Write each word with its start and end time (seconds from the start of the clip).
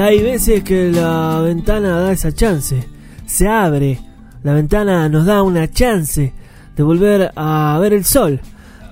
Hay 0.00 0.22
veces 0.22 0.62
que 0.62 0.92
la 0.92 1.40
ventana 1.40 1.98
da 1.98 2.12
esa 2.12 2.32
chance. 2.32 2.86
Se 3.26 3.48
abre. 3.48 3.98
La 4.44 4.54
ventana 4.54 5.08
nos 5.08 5.26
da 5.26 5.42
una 5.42 5.68
chance 5.68 6.32
de 6.76 6.82
volver 6.82 7.32
a 7.34 7.76
ver 7.80 7.92
el 7.92 8.04
sol. 8.04 8.40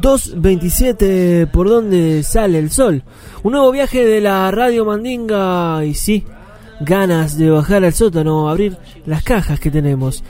2.27 0.03 1.47
por 1.51 1.69
donde 1.69 2.23
sale 2.23 2.59
el 2.59 2.71
sol. 2.71 3.05
Un 3.45 3.53
nuevo 3.53 3.71
viaje 3.71 4.05
de 4.05 4.21
la 4.21 4.51
radio 4.51 4.85
Mandinga 4.85 5.85
y 5.85 5.95
sí, 5.95 6.25
ganas 6.81 7.39
de 7.39 7.51
bajar 7.51 7.85
al 7.85 7.95
sótano, 7.95 8.49
abrir 8.49 8.77
las 9.07 9.23
cajas 9.23 9.61
que 9.61 9.71
tenemos. 9.71 10.25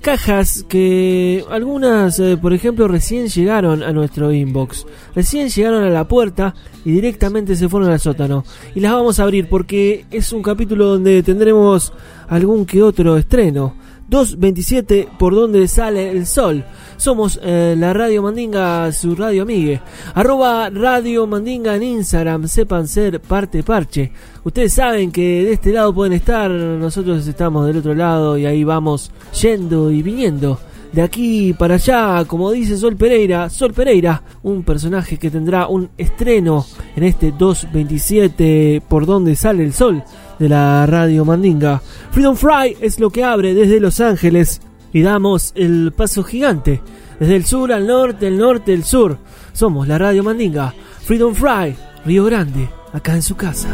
Cajas 0.00 0.64
que 0.68 1.44
algunas, 1.50 2.18
eh, 2.20 2.38
por 2.40 2.52
ejemplo, 2.52 2.86
recién 2.88 3.26
llegaron 3.28 3.82
a 3.82 3.92
nuestro 3.92 4.32
inbox. 4.32 4.86
Recién 5.14 5.48
llegaron 5.48 5.82
a 5.82 5.90
la 5.90 6.06
puerta 6.06 6.54
y 6.84 6.92
directamente 6.92 7.56
se 7.56 7.68
fueron 7.68 7.90
al 7.90 8.00
sótano. 8.00 8.44
Y 8.74 8.80
las 8.80 8.92
vamos 8.92 9.18
a 9.18 9.24
abrir 9.24 9.48
porque 9.48 10.06
es 10.10 10.32
un 10.32 10.42
capítulo 10.42 10.86
donde 10.86 11.22
tendremos 11.22 11.92
algún 12.28 12.64
que 12.64 12.82
otro 12.82 13.16
estreno. 13.16 13.74
2.27 14.10 15.08
por 15.18 15.34
donde 15.34 15.68
sale 15.68 16.10
el 16.10 16.26
sol. 16.26 16.64
Somos 16.96 17.38
eh, 17.42 17.74
la 17.76 17.92
Radio 17.92 18.22
Mandinga, 18.22 18.90
su 18.92 19.14
radio 19.14 19.42
amigue. 19.42 19.80
Arroba 20.14 20.70
Radio 20.70 21.26
Mandinga 21.26 21.76
en 21.76 21.82
Instagram, 21.82 22.48
sepan 22.48 22.88
ser 22.88 23.20
parte 23.20 23.62
parche. 23.62 24.12
Ustedes 24.44 24.72
saben 24.72 25.12
que 25.12 25.44
de 25.44 25.52
este 25.52 25.72
lado 25.72 25.94
pueden 25.94 26.14
estar, 26.14 26.50
nosotros 26.50 27.26
estamos 27.26 27.66
del 27.66 27.78
otro 27.78 27.94
lado 27.94 28.38
y 28.38 28.46
ahí 28.46 28.64
vamos 28.64 29.10
yendo 29.40 29.90
y 29.90 30.02
viniendo. 30.02 30.58
De 30.92 31.02
aquí 31.02 31.52
para 31.52 31.74
allá, 31.74 32.24
como 32.26 32.50
dice 32.50 32.78
Sol 32.78 32.96
Pereira, 32.96 33.50
Sol 33.50 33.74
Pereira, 33.74 34.22
un 34.42 34.62
personaje 34.62 35.18
que 35.18 35.30
tendrá 35.30 35.68
un 35.68 35.90
estreno 35.98 36.64
en 36.96 37.04
este 37.04 37.34
2.27 37.34 38.80
por 38.80 39.04
donde 39.04 39.36
sale 39.36 39.64
el 39.64 39.74
sol 39.74 40.02
de 40.38 40.48
la 40.48 40.86
radio 40.86 41.24
Mandinga. 41.24 41.82
Freedom 42.10 42.36
Fry 42.36 42.76
es 42.80 42.98
lo 43.00 43.10
que 43.10 43.24
abre 43.24 43.54
desde 43.54 43.80
Los 43.80 44.00
Ángeles 44.00 44.60
y 44.92 45.02
damos 45.02 45.52
el 45.54 45.92
paso 45.96 46.22
gigante 46.24 46.80
desde 47.18 47.36
el 47.36 47.44
sur 47.44 47.72
al 47.72 47.86
norte, 47.86 48.28
el 48.28 48.38
norte, 48.38 48.72
el 48.72 48.84
sur. 48.84 49.18
Somos 49.52 49.88
la 49.88 49.98
radio 49.98 50.22
Mandinga. 50.22 50.74
Freedom 51.04 51.34
Fry, 51.34 51.76
Río 52.04 52.24
Grande, 52.24 52.68
acá 52.92 53.14
en 53.14 53.22
su 53.22 53.36
casa. 53.36 53.68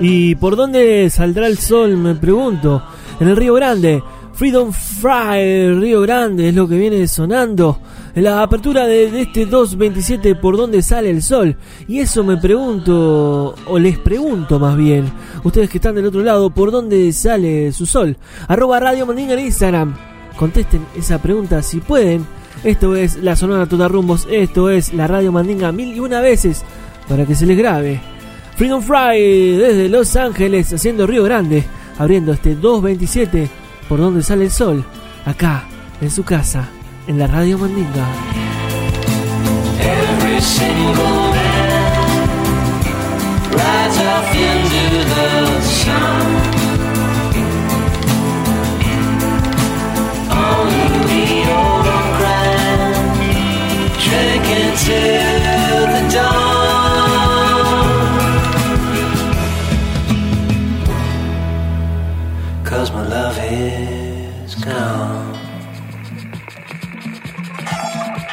¿Y 0.00 0.34
por 0.34 0.56
dónde 0.56 1.08
saldrá 1.10 1.46
el 1.46 1.58
sol? 1.58 1.96
Me 1.96 2.16
pregunto. 2.16 2.82
En 3.20 3.28
el 3.28 3.36
Río 3.36 3.54
Grande. 3.54 4.02
Freedom 4.32 4.72
Fry, 4.72 5.74
Río 5.78 6.00
Grande 6.00 6.48
es 6.48 6.54
lo 6.56 6.66
que 6.66 6.76
viene 6.76 7.06
sonando. 7.06 7.78
En 8.12 8.24
la 8.24 8.42
apertura 8.42 8.88
de, 8.88 9.12
de 9.12 9.22
este 9.22 9.46
227, 9.46 10.34
¿por 10.34 10.56
dónde 10.56 10.82
sale 10.82 11.10
el 11.10 11.22
sol? 11.22 11.56
Y 11.86 12.00
eso 12.00 12.24
me 12.24 12.36
pregunto, 12.36 13.54
o 13.68 13.78
les 13.78 13.96
pregunto 13.98 14.58
más 14.58 14.76
bien, 14.76 15.08
ustedes 15.44 15.70
que 15.70 15.78
están 15.78 15.94
del 15.94 16.06
otro 16.06 16.22
lado, 16.22 16.50
¿por 16.50 16.72
dónde 16.72 17.12
sale 17.12 17.70
su 17.70 17.86
sol? 17.86 18.16
Arroba 18.48 18.80
Radio 18.80 19.06
Mandinga 19.06 19.34
en 19.34 19.40
Instagram. 19.40 20.11
Contesten 20.36 20.86
esa 20.96 21.20
pregunta 21.20 21.62
si 21.62 21.80
pueden. 21.80 22.26
Esto 22.64 22.94
es 22.94 23.16
la 23.16 23.34
Sonora 23.34 23.66
Totarrumbos, 23.66 24.28
esto 24.30 24.70
es 24.70 24.92
la 24.92 25.06
Radio 25.06 25.32
Mandinga 25.32 25.72
mil 25.72 25.94
y 25.94 26.00
una 26.00 26.20
veces 26.20 26.64
para 27.08 27.26
que 27.26 27.34
se 27.34 27.46
les 27.46 27.58
grabe. 27.58 28.00
Freedom 28.56 28.82
Fry 28.82 29.56
desde 29.56 29.88
Los 29.88 30.14
Ángeles 30.16 30.72
haciendo 30.72 31.06
Río 31.06 31.24
Grande, 31.24 31.64
abriendo 31.98 32.32
este 32.32 32.54
227 32.54 33.48
por 33.88 33.98
donde 33.98 34.22
sale 34.22 34.44
el 34.44 34.50
sol, 34.50 34.84
acá 35.24 35.64
en 36.00 36.10
su 36.10 36.22
casa, 36.24 36.68
en 37.06 37.18
la 37.18 37.26
Radio 37.26 37.58
Mandinga. 37.58 38.06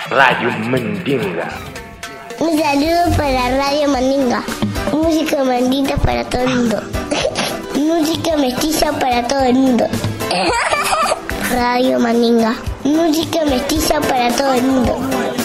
Radio 0.10 0.52
Mandinga. 0.70 1.48
Un 2.40 2.58
saludo 2.58 3.16
para 3.16 3.58
Radio 3.58 3.88
Mandinga. 3.90 4.44
Música 4.92 5.44
mandita 5.44 5.96
para 5.98 6.24
todo 6.24 6.42
el 6.42 6.50
mundo. 6.56 6.82
Música 7.76 8.36
mestiza 8.38 8.92
para 8.94 9.28
todo 9.28 9.44
el 9.44 9.56
mundo. 9.56 9.86
Radio 11.52 12.00
Mandinga. 12.00 12.56
Música 12.84 13.46
mestiza 13.46 14.02
para 14.02 14.32
todo 14.32 14.54
el 14.54 14.64
mundo. 14.64 15.39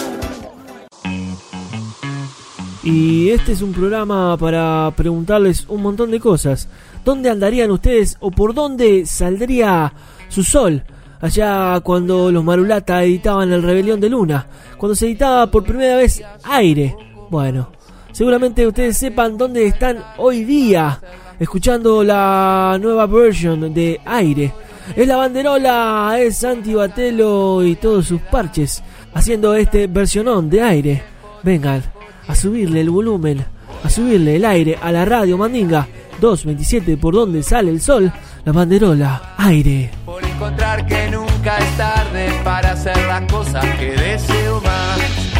Y 2.85 3.31
este 3.31 3.53
es 3.53 3.63
un 3.63 3.73
programa 3.73 4.37
para 4.37 4.93
preguntarles 4.95 5.65
un 5.67 5.81
montón 5.81 6.11
de 6.11 6.19
cosas. 6.19 6.69
¿Dónde 7.03 7.31
andarían 7.31 7.71
ustedes 7.71 8.15
o 8.19 8.29
por 8.29 8.53
dónde 8.53 9.07
saldría 9.07 9.91
su 10.29 10.43
sol? 10.43 10.83
Allá 11.19 11.79
cuando 11.79 12.31
los 12.31 12.43
Marulata 12.43 13.03
editaban 13.03 13.51
El 13.51 13.63
Rebelión 13.63 13.99
de 13.99 14.09
Luna, 14.09 14.45
cuando 14.77 14.93
se 14.93 15.07
editaba 15.07 15.49
por 15.49 15.63
primera 15.63 15.97
vez 15.97 16.21
Aire. 16.43 16.95
Bueno, 17.31 17.71
seguramente 18.11 18.67
ustedes 18.67 18.95
sepan 18.95 19.35
dónde 19.35 19.65
están 19.65 19.97
hoy 20.17 20.43
día, 20.43 21.01
escuchando 21.39 22.03
la 22.03 22.77
nueva 22.79 23.07
version 23.07 23.73
de 23.73 23.99
Aire. 24.05 24.53
Es 24.95 25.07
la 25.07 25.17
banderola, 25.17 26.17
es 26.19 26.37
Santi 26.37 26.75
Batelo 26.75 27.63
y 27.63 27.77
todos 27.77 28.05
sus 28.05 28.21
parches, 28.21 28.83
haciendo 29.11 29.55
este 29.55 29.87
versionón 29.87 30.51
de 30.51 30.61
Aire. 30.61 31.03
Vengan, 31.41 31.81
a 32.27 32.35
subirle 32.35 32.81
el 32.81 32.89
volumen, 32.89 33.45
a 33.83 33.89
subirle 33.89 34.35
el 34.37 34.45
aire 34.45 34.77
a 34.81 34.91
la 34.91 35.05
radio 35.05 35.37
Mandinga 35.37 35.87
227 36.19 36.97
por 36.97 37.13
donde 37.13 37.43
sale 37.43 37.71
el 37.71 37.81
sol, 37.81 38.11
la 38.43 38.51
banderola, 38.51 39.35
aire. 39.37 39.91
Por 40.05 40.23
encontrar 40.23 40.85
que 40.85 41.09
nunca 41.09 41.57
es 41.57 41.77
tarde 41.77 42.29
para 42.43 42.71
hacer 42.71 42.97
las 43.05 43.31
cosas 43.31 43.65
que 43.77 43.91
deseo 43.91 44.61
más. 44.61 44.99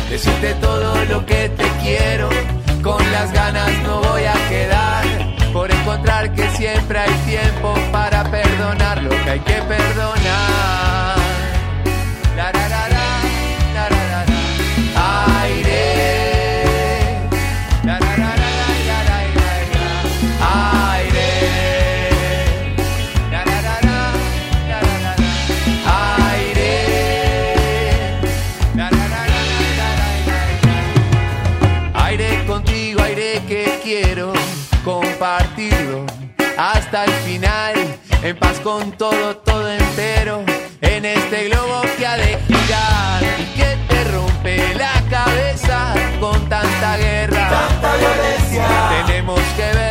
Decirte 0.10 0.54
todo 0.56 1.06
lo 1.06 1.26
que 1.26 1.50
te 1.50 1.66
quiero, 1.82 2.30
con 2.82 3.00
las 3.12 3.32
ganas 3.34 3.72
no 3.84 4.02
voy 4.02 4.24
a 4.24 4.50
quedar. 4.50 5.06
Por 5.54 5.72
encontrar 5.72 6.34
que 6.34 6.50
siempre 6.52 7.00
hay 7.00 7.14
tiempo 7.26 7.74
para 7.92 8.30
perdonar 8.30 9.02
lo 9.02 9.10
que 9.10 9.30
hay 9.30 9.40
que 9.40 9.54
perdonar. 9.54 10.25
En 38.26 38.36
paz 38.38 38.60
con 38.62 38.92
todo, 38.94 39.38
todo 39.38 39.72
entero, 39.72 40.44
en 40.82 41.06
este 41.06 41.48
globo 41.50 41.82
que 41.96 42.08
ha 42.08 42.18
de 42.18 42.40
girar 42.48 43.22
y 43.38 43.46
que 43.56 43.78
te 43.88 44.04
rompe 44.06 44.74
la 44.74 44.94
cabeza 45.12 45.94
con 46.20 46.50
tanta 46.50 46.98
guerra, 46.98 47.50
tanta 47.50 47.96
violencia. 47.98 48.66
Tenemos 49.06 49.40
que 49.56 49.78
ver 49.78 49.85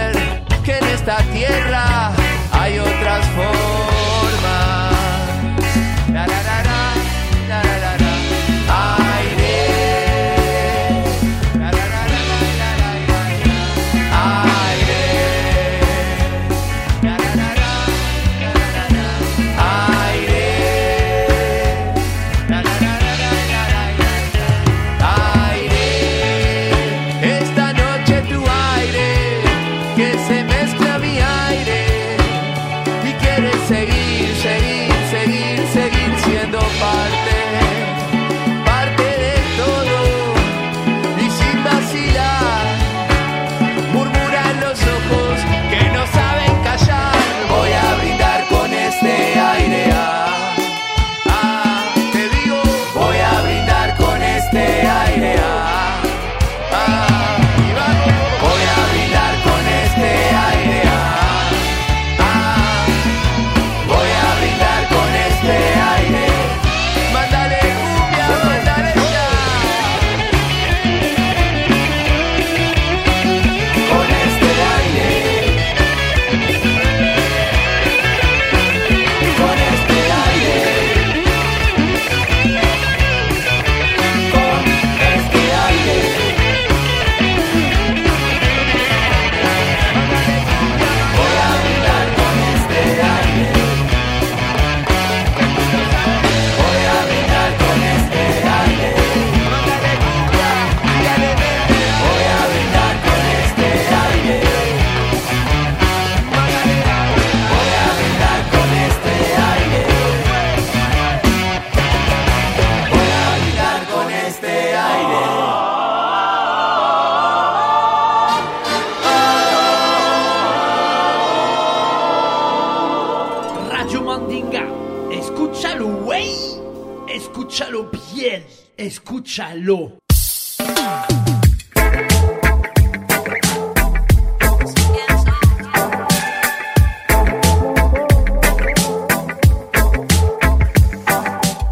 solo 127.54 127.90
piel. 127.90 128.44
Escúchalo. 128.76 129.99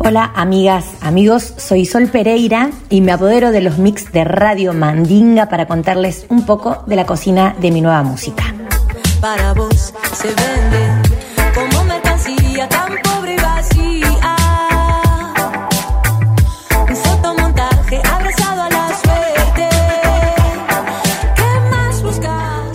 Hola 0.04 0.32
amigas, 0.34 0.84
amigos, 1.00 1.54
soy 1.56 1.86
Sol 1.86 2.08
Pereira 2.08 2.70
y 2.90 3.00
me 3.00 3.12
apodero 3.12 3.50
de 3.50 3.60
los 3.60 3.78
mix 3.78 4.12
de 4.12 4.24
Radio 4.24 4.72
Mandinga 4.72 5.48
para 5.48 5.66
contarles 5.66 6.26
un 6.28 6.44
poco 6.44 6.82
de 6.86 6.96
la 6.96 7.06
cocina 7.06 7.54
de 7.60 7.70
mi 7.70 7.80
nueva 7.80 8.02
música. 8.02 8.54
Para 9.20 9.52
vos 9.54 9.94
se 10.12 10.28
vende 10.28 10.61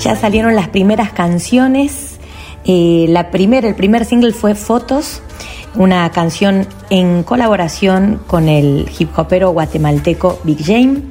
Ya 0.08 0.16
salieron 0.16 0.56
las 0.56 0.70
primeras 0.70 1.12
canciones. 1.12 2.16
Eh, 2.64 3.08
la 3.10 3.30
primera, 3.30 3.68
el 3.68 3.76
primer 3.76 4.06
single 4.06 4.32
fue 4.32 4.56
Fotos, 4.56 5.22
una 5.76 6.10
canción 6.12 6.66
en 6.90 7.24
colaboración 7.24 8.22
con 8.26 8.48
el 8.48 8.90
hip 8.98 9.10
hopero 9.20 9.52
guatemalteco 9.52 10.40
Big 10.46 10.64
James, 10.66 11.02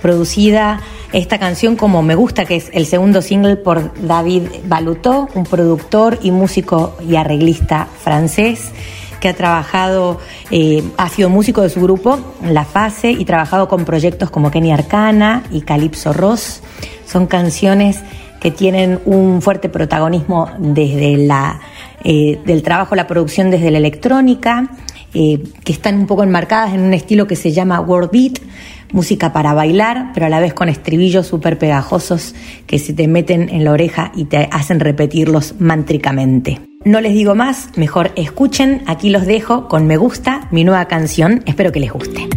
producida 0.00 0.80
esta 1.12 1.38
canción 1.38 1.76
como 1.76 2.02
Me 2.02 2.14
Gusta, 2.14 2.46
que 2.46 2.56
es 2.56 2.70
el 2.72 2.86
segundo 2.86 3.20
single 3.20 3.56
por 3.56 3.92
David 4.02 4.44
Balutó, 4.64 5.28
un 5.34 5.44
productor 5.44 6.18
y 6.22 6.30
músico 6.30 6.96
y 7.06 7.16
arreglista 7.16 7.86
francés 8.02 8.72
que 9.20 9.28
ha 9.28 9.34
trabajado, 9.34 10.18
eh, 10.50 10.82
ha 10.96 11.10
sido 11.10 11.28
músico 11.28 11.60
de 11.60 11.68
su 11.68 11.82
grupo, 11.82 12.18
La 12.42 12.64
Fase, 12.64 13.10
y 13.10 13.26
trabajado 13.26 13.68
con 13.68 13.84
proyectos 13.84 14.30
como 14.30 14.50
Kenny 14.50 14.72
Arcana 14.72 15.42
y 15.50 15.60
Calypso 15.60 16.14
Ross. 16.14 16.62
Son 17.06 17.26
canciones 17.26 18.00
que 18.46 18.52
tienen 18.52 19.00
un 19.06 19.42
fuerte 19.42 19.68
protagonismo 19.68 20.48
desde 20.60 21.16
la, 21.16 21.58
eh, 22.04 22.38
del 22.46 22.62
trabajo, 22.62 22.94
la 22.94 23.08
producción 23.08 23.50
desde 23.50 23.72
la 23.72 23.78
electrónica, 23.78 24.70
eh, 25.14 25.42
que 25.64 25.72
están 25.72 25.98
un 25.98 26.06
poco 26.06 26.22
enmarcadas 26.22 26.72
en 26.72 26.82
un 26.82 26.94
estilo 26.94 27.26
que 27.26 27.34
se 27.34 27.50
llama 27.50 27.80
world 27.80 28.08
beat, 28.12 28.38
música 28.92 29.32
para 29.32 29.52
bailar, 29.52 30.12
pero 30.14 30.26
a 30.26 30.28
la 30.28 30.38
vez 30.38 30.54
con 30.54 30.68
estribillos 30.68 31.26
súper 31.26 31.58
pegajosos 31.58 32.36
que 32.68 32.78
se 32.78 32.92
te 32.92 33.08
meten 33.08 33.48
en 33.48 33.64
la 33.64 33.72
oreja 33.72 34.12
y 34.14 34.26
te 34.26 34.48
hacen 34.52 34.78
repetirlos 34.78 35.56
mántricamente. 35.58 36.60
No 36.84 37.00
les 37.00 37.14
digo 37.14 37.34
más, 37.34 37.70
mejor 37.74 38.12
escuchen, 38.14 38.84
aquí 38.86 39.10
los 39.10 39.26
dejo 39.26 39.66
con 39.66 39.88
Me 39.88 39.96
Gusta, 39.96 40.46
mi 40.52 40.62
nueva 40.62 40.84
canción, 40.84 41.42
espero 41.46 41.72
que 41.72 41.80
les 41.80 41.92
guste. 41.92 42.28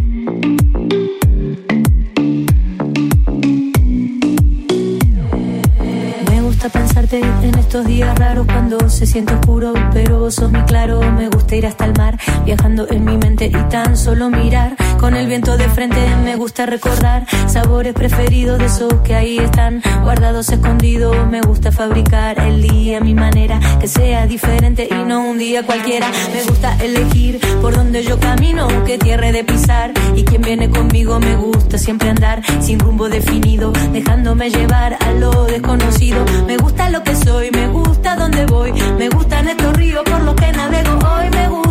Estos 7.70 7.86
días 7.86 8.18
raros 8.18 8.46
cuando 8.46 8.90
se 8.90 9.06
siente 9.06 9.32
oscuro, 9.32 9.72
pero 9.92 10.18
vos 10.18 10.34
sos 10.34 10.50
mi 10.50 10.60
claro. 10.62 11.00
Me 11.12 11.28
gusta 11.28 11.54
ir 11.54 11.66
hasta 11.66 11.84
el 11.84 11.92
mar, 11.92 12.18
viajando 12.44 12.88
en 12.90 13.04
mi 13.04 13.16
mente 13.16 13.46
y 13.46 13.68
tan 13.68 13.96
solo 13.96 14.28
mirar. 14.28 14.74
Con 15.00 15.16
el 15.16 15.28
viento 15.28 15.56
de 15.56 15.66
frente 15.70 15.96
me 16.24 16.36
gusta 16.36 16.66
recordar 16.66 17.24
sabores 17.48 17.94
preferidos 17.94 18.58
de 18.58 18.66
esos 18.66 18.92
que 19.02 19.14
ahí 19.14 19.38
están 19.38 19.82
guardados 20.02 20.50
escondidos. 20.50 21.16
Me 21.30 21.40
gusta 21.40 21.72
fabricar 21.72 22.38
el 22.38 22.60
día 22.60 22.98
a 22.98 23.00
mi 23.00 23.14
manera, 23.14 23.58
que 23.80 23.88
sea 23.88 24.26
diferente 24.26 24.86
y 24.90 24.94
no 25.06 25.24
un 25.24 25.38
día 25.38 25.64
cualquiera. 25.64 26.06
Me 26.34 26.42
gusta 26.42 26.76
elegir 26.84 27.40
por 27.62 27.74
donde 27.74 28.02
yo 28.02 28.20
camino, 28.20 28.68
qué 28.84 28.98
tierra 28.98 29.32
de 29.32 29.42
pisar 29.42 29.92
y 30.14 30.24
quien 30.24 30.42
viene 30.42 30.68
conmigo. 30.68 31.18
Me 31.18 31.34
gusta 31.34 31.78
siempre 31.78 32.10
andar 32.10 32.42
sin 32.60 32.78
rumbo 32.78 33.08
definido, 33.08 33.72
dejándome 33.94 34.50
llevar 34.50 34.98
a 35.00 35.12
lo 35.12 35.46
desconocido. 35.46 36.22
Me 36.46 36.58
gusta 36.58 36.90
lo 36.90 37.02
que 37.02 37.16
soy, 37.16 37.50
me 37.50 37.68
gusta 37.68 38.16
donde 38.16 38.44
voy, 38.44 38.72
me 38.98 39.08
gustan 39.08 39.48
estos 39.48 39.74
ríos 39.78 40.04
por 40.04 40.20
los 40.20 40.34
que 40.34 40.52
navego 40.52 40.98
hoy, 41.08 41.30
me 41.30 41.48
gusta 41.48 41.69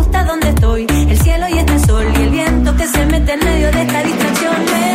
se 2.92 3.06
mete 3.06 3.32
en 3.32 3.40
medio 3.40 3.70
de 3.70 3.82
esta 3.82 4.02
distracción. 4.02 4.89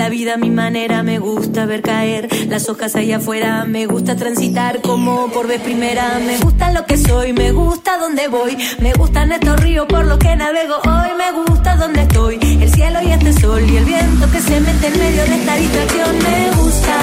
La 0.00 0.08
vida 0.08 0.32
a 0.32 0.36
mi 0.38 0.48
manera, 0.48 1.02
me 1.02 1.18
gusta 1.18 1.66
ver 1.66 1.82
caer. 1.82 2.26
Las 2.48 2.70
hojas 2.70 2.96
allá 2.96 3.18
afuera, 3.18 3.66
me 3.66 3.84
gusta 3.84 4.16
transitar 4.16 4.80
como 4.80 5.28
por 5.30 5.46
vez 5.46 5.60
primera, 5.60 6.18
me 6.24 6.38
gusta 6.38 6.72
lo 6.72 6.86
que 6.86 6.96
soy, 6.96 7.34
me 7.34 7.52
gusta 7.52 7.98
donde 7.98 8.26
voy, 8.28 8.56
me 8.80 8.94
gustan 8.94 9.30
estos 9.30 9.60
ríos 9.60 9.86
por 9.86 10.06
los 10.06 10.16
que 10.16 10.34
navego. 10.36 10.76
Hoy, 10.76 11.10
me 11.18 11.30
gusta 11.42 11.76
donde 11.76 12.00
estoy, 12.00 12.38
el 12.62 12.72
cielo 12.72 13.02
y 13.02 13.12
este 13.12 13.32
sol 13.34 13.62
y 13.70 13.76
el 13.76 13.84
viento 13.84 14.30
que 14.32 14.40
se 14.40 14.58
mete 14.60 14.86
en 14.86 14.98
medio 14.98 15.22
de 15.22 15.34
esta 15.34 15.56
distracción, 15.56 16.18
me 16.18 16.62
gusta 16.62 16.96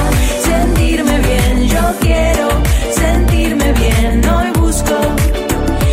sentirme 0.50 1.20
bien, 1.20 1.68
yo 1.68 1.84
quiero 2.00 2.48
sentirme 2.96 3.74
bien, 3.74 4.28
hoy 4.28 4.52
busco 4.60 4.96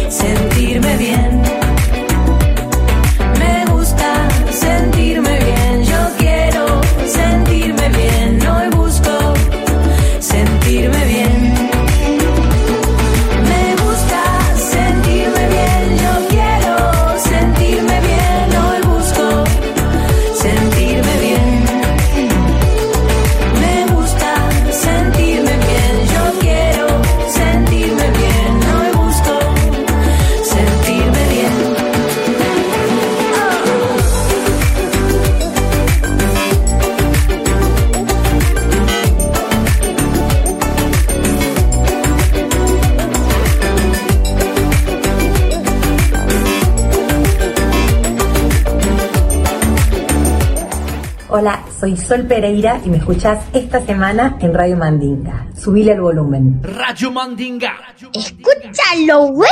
sentirme 0.09 0.97
bien. 0.97 1.44
Soy 51.85 51.99
Sol 51.99 52.23
Pereira 52.23 52.81
y 52.83 52.89
me 52.89 52.97
escuchás 52.97 53.45
esta 53.53 53.85
semana 53.85 54.39
en 54.41 54.55
Radio 54.55 54.75
Mandinga. 54.75 55.49
Subile 55.55 55.93
el 55.93 56.01
volumen. 56.01 56.63
Radio 56.63 57.11
Mandinga. 57.11 57.75
Escúchalo, 58.15 59.27
güey. 59.33 59.51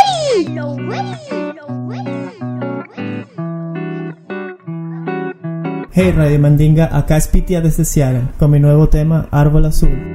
Hey 5.91 6.13
Radio 6.13 6.39
Mandinga, 6.39 6.97
acá 6.97 7.19
es 7.19 7.29
Pitia 7.29 7.61
desde 7.61 7.85
Seattle 7.85 8.23
con 8.39 8.51
mi 8.51 8.59
nuevo 8.59 8.89
tema 8.89 9.29
Árbol 9.31 9.67
Azul. 9.67 10.12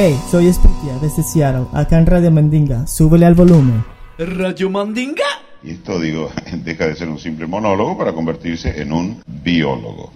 Hey, 0.00 0.16
soy 0.30 0.52
Spitia 0.52 0.96
desde 1.02 1.24
Seattle, 1.24 1.66
acá 1.72 1.98
en 1.98 2.06
Radio 2.06 2.30
Mandinga. 2.30 2.86
Súbele 2.86 3.26
al 3.26 3.34
volumen. 3.34 3.84
Radio 4.16 4.70
Mandinga. 4.70 5.24
Y 5.60 5.72
esto, 5.72 5.98
digo, 5.98 6.30
deja 6.64 6.86
de 6.86 6.94
ser 6.94 7.08
un 7.08 7.18
simple 7.18 7.48
monólogo 7.48 7.98
para 7.98 8.12
convertirse 8.12 8.80
en 8.80 8.92
un 8.92 9.20
biólogo. 9.42 10.12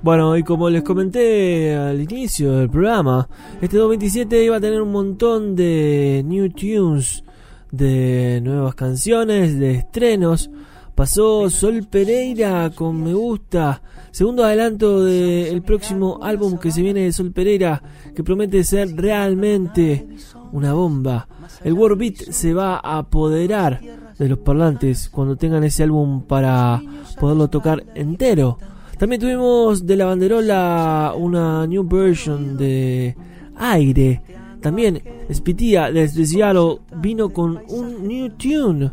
Bueno, 0.00 0.34
y 0.38 0.42
como 0.44 0.70
les 0.70 0.82
comenté 0.82 1.76
al 1.76 2.00
inicio 2.00 2.52
del 2.52 2.70
programa, 2.70 3.28
este 3.60 3.76
2027 3.76 4.44
iba 4.44 4.56
a 4.56 4.60
tener 4.60 4.80
un 4.80 4.92
montón 4.92 5.54
de 5.54 6.22
new 6.24 6.48
tunes, 6.48 7.22
de 7.70 8.40
nuevas 8.42 8.74
canciones, 8.76 9.58
de 9.58 9.72
estrenos. 9.72 10.50
Pasó 10.94 11.50
Sol 11.50 11.86
Pereira 11.86 12.70
con 12.74 13.04
Me 13.04 13.12
Gusta, 13.12 13.82
segundo 14.14 14.44
adelanto 14.44 15.02
del 15.02 15.60
próximo 15.62 16.20
álbum 16.22 16.56
que 16.56 16.70
se 16.70 16.82
viene 16.82 17.00
de 17.00 17.12
Sol 17.12 17.32
Pereira, 17.32 17.82
que 18.14 18.22
promete 18.22 18.62
ser 18.62 18.94
realmente 18.94 20.06
una 20.52 20.72
bomba. 20.72 21.26
El 21.64 21.72
World 21.72 21.98
Beat 21.98 22.16
se 22.30 22.54
va 22.54 22.76
a 22.76 22.98
apoderar 22.98 23.80
de 24.16 24.28
los 24.28 24.38
parlantes 24.38 25.08
cuando 25.08 25.34
tengan 25.34 25.64
ese 25.64 25.82
álbum 25.82 26.22
para 26.22 26.80
poderlo 27.18 27.50
tocar 27.50 27.82
entero. 27.96 28.56
También 28.96 29.20
tuvimos 29.20 29.84
de 29.84 29.96
la 29.96 30.04
banderola 30.04 31.12
una 31.16 31.66
new 31.66 31.82
version 31.82 32.56
de 32.56 33.16
Aire. 33.56 34.22
También 34.60 35.02
Spitia 35.32 35.90
desde 35.90 36.24
Seattle 36.24 36.78
vino 36.98 37.30
con 37.30 37.60
un 37.68 38.06
new 38.06 38.30
tune. 38.36 38.92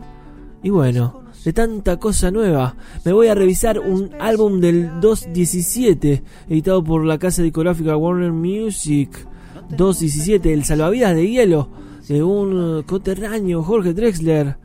Y 0.64 0.72
bueno, 0.72 1.21
de 1.44 1.54
tanta 1.54 1.98
cosa 1.98 2.32
nueva, 2.32 2.76
me 3.04 3.14
voy 3.14 3.28
a 3.28 3.36
revisar 3.36 3.80
un 3.80 4.12
álbum 4.20 4.60
del 4.60 5.00
217, 5.00 6.24
editado 6.50 6.84
por 6.84 7.06
la 7.06 7.18
casa 7.18 7.42
discográfica 7.42 7.98
Warner 7.98 8.32
Music. 8.32 9.28
217, 9.70 10.54
El 10.54 10.66
Salvavidas 10.66 11.16
de 11.16 11.30
Hielo, 11.30 11.70
de 12.08 12.24
un 12.24 12.84
coterráneo 12.84 13.64
Jorge 13.64 13.94
Drexler, 13.94 14.58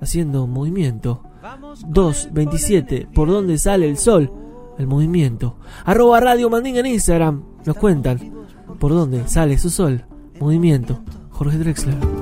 haciendo 0.00 0.46
movimiento. 0.46 1.22
227, 1.88 3.08
¿por 3.12 3.28
dónde 3.28 3.58
sale 3.58 3.88
el 3.88 3.96
sol? 3.96 4.32
El 4.78 4.86
movimiento. 4.86 5.56
Arroba 5.84 6.20
Radio 6.20 6.48
Mandinga 6.48 6.80
en 6.80 6.86
Instagram. 6.86 7.42
Nos 7.66 7.76
cuentan 7.76 8.18
por 8.78 8.92
dónde 8.92 9.28
sale 9.28 9.58
su 9.58 9.70
sol. 9.70 10.04
Movimiento. 10.40 11.02
Jorge 11.30 11.58
Drexler. 11.58 12.21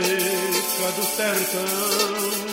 Seca 0.00 0.92
do 0.92 1.02
sertão. 1.02 2.51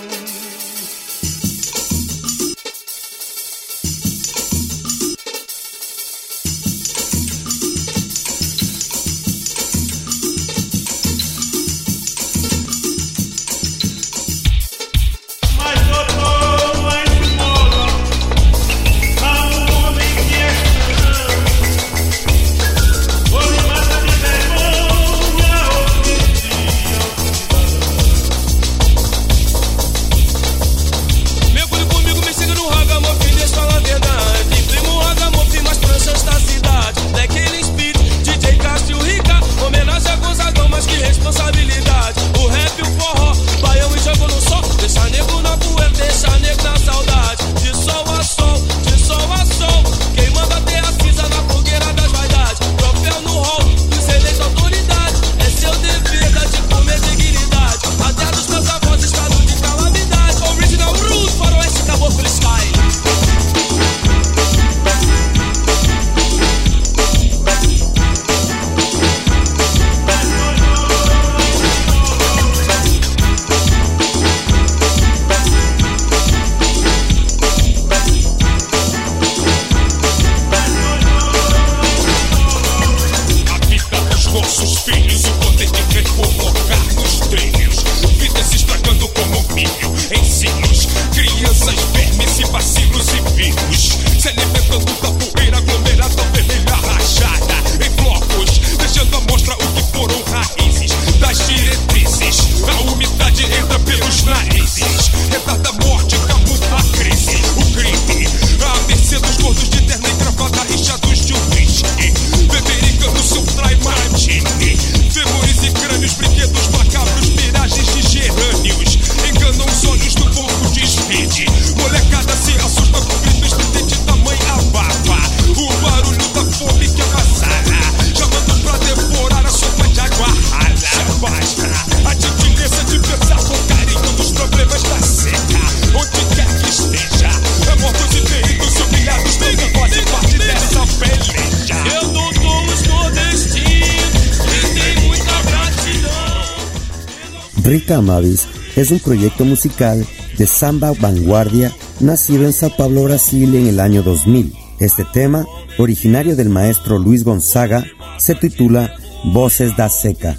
Rica 147.69 147.97
Amavis 147.97 148.47
es 148.75 148.89
un 148.89 148.97
proyecto 148.97 149.45
musical 149.45 150.03
de 150.39 150.47
samba 150.47 150.91
vanguardia 150.99 151.71
nacido 151.99 152.45
en 152.45 152.51
Sao 152.51 152.75
Paulo, 152.75 153.03
Brasil 153.03 153.53
en 153.53 153.67
el 153.67 153.79
año 153.79 154.01
2000. 154.01 154.55
Este 154.79 155.05
tema, 155.13 155.45
originario 155.77 156.35
del 156.35 156.49
maestro 156.49 156.97
Luis 156.97 157.23
Gonzaga, 157.23 157.85
se 158.17 158.33
titula 158.33 158.95
Voces 159.23 159.77
da 159.77 159.87
Seca. 159.87 160.35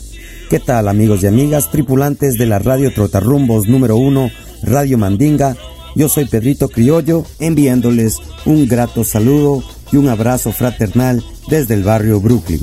¿Qué 0.49 0.59
tal 0.59 0.89
amigos 0.89 1.23
y 1.23 1.29
amigas 1.29 1.71
tripulantes 1.71 2.37
de 2.37 2.47
la 2.47 2.59
radio 2.59 2.93
Trotarrumbos 2.93 3.69
número 3.69 3.95
1, 3.95 4.29
Radio 4.65 4.99
Mandinga? 4.99 5.57
Yo 5.95 6.09
soy 6.09 6.25
Pedrito 6.25 6.69
Criollo, 6.69 7.25
enviándoles 7.39 8.19
un 8.45 8.67
grato 8.67 9.05
saludo 9.05 9.63
y 9.93 9.99
un 9.99 10.09
abrazo 10.09 10.51
fraternal 10.51 11.23
desde 11.49 11.75
el 11.75 11.85
barrio 11.85 12.21
Brooklyn. 12.21 12.63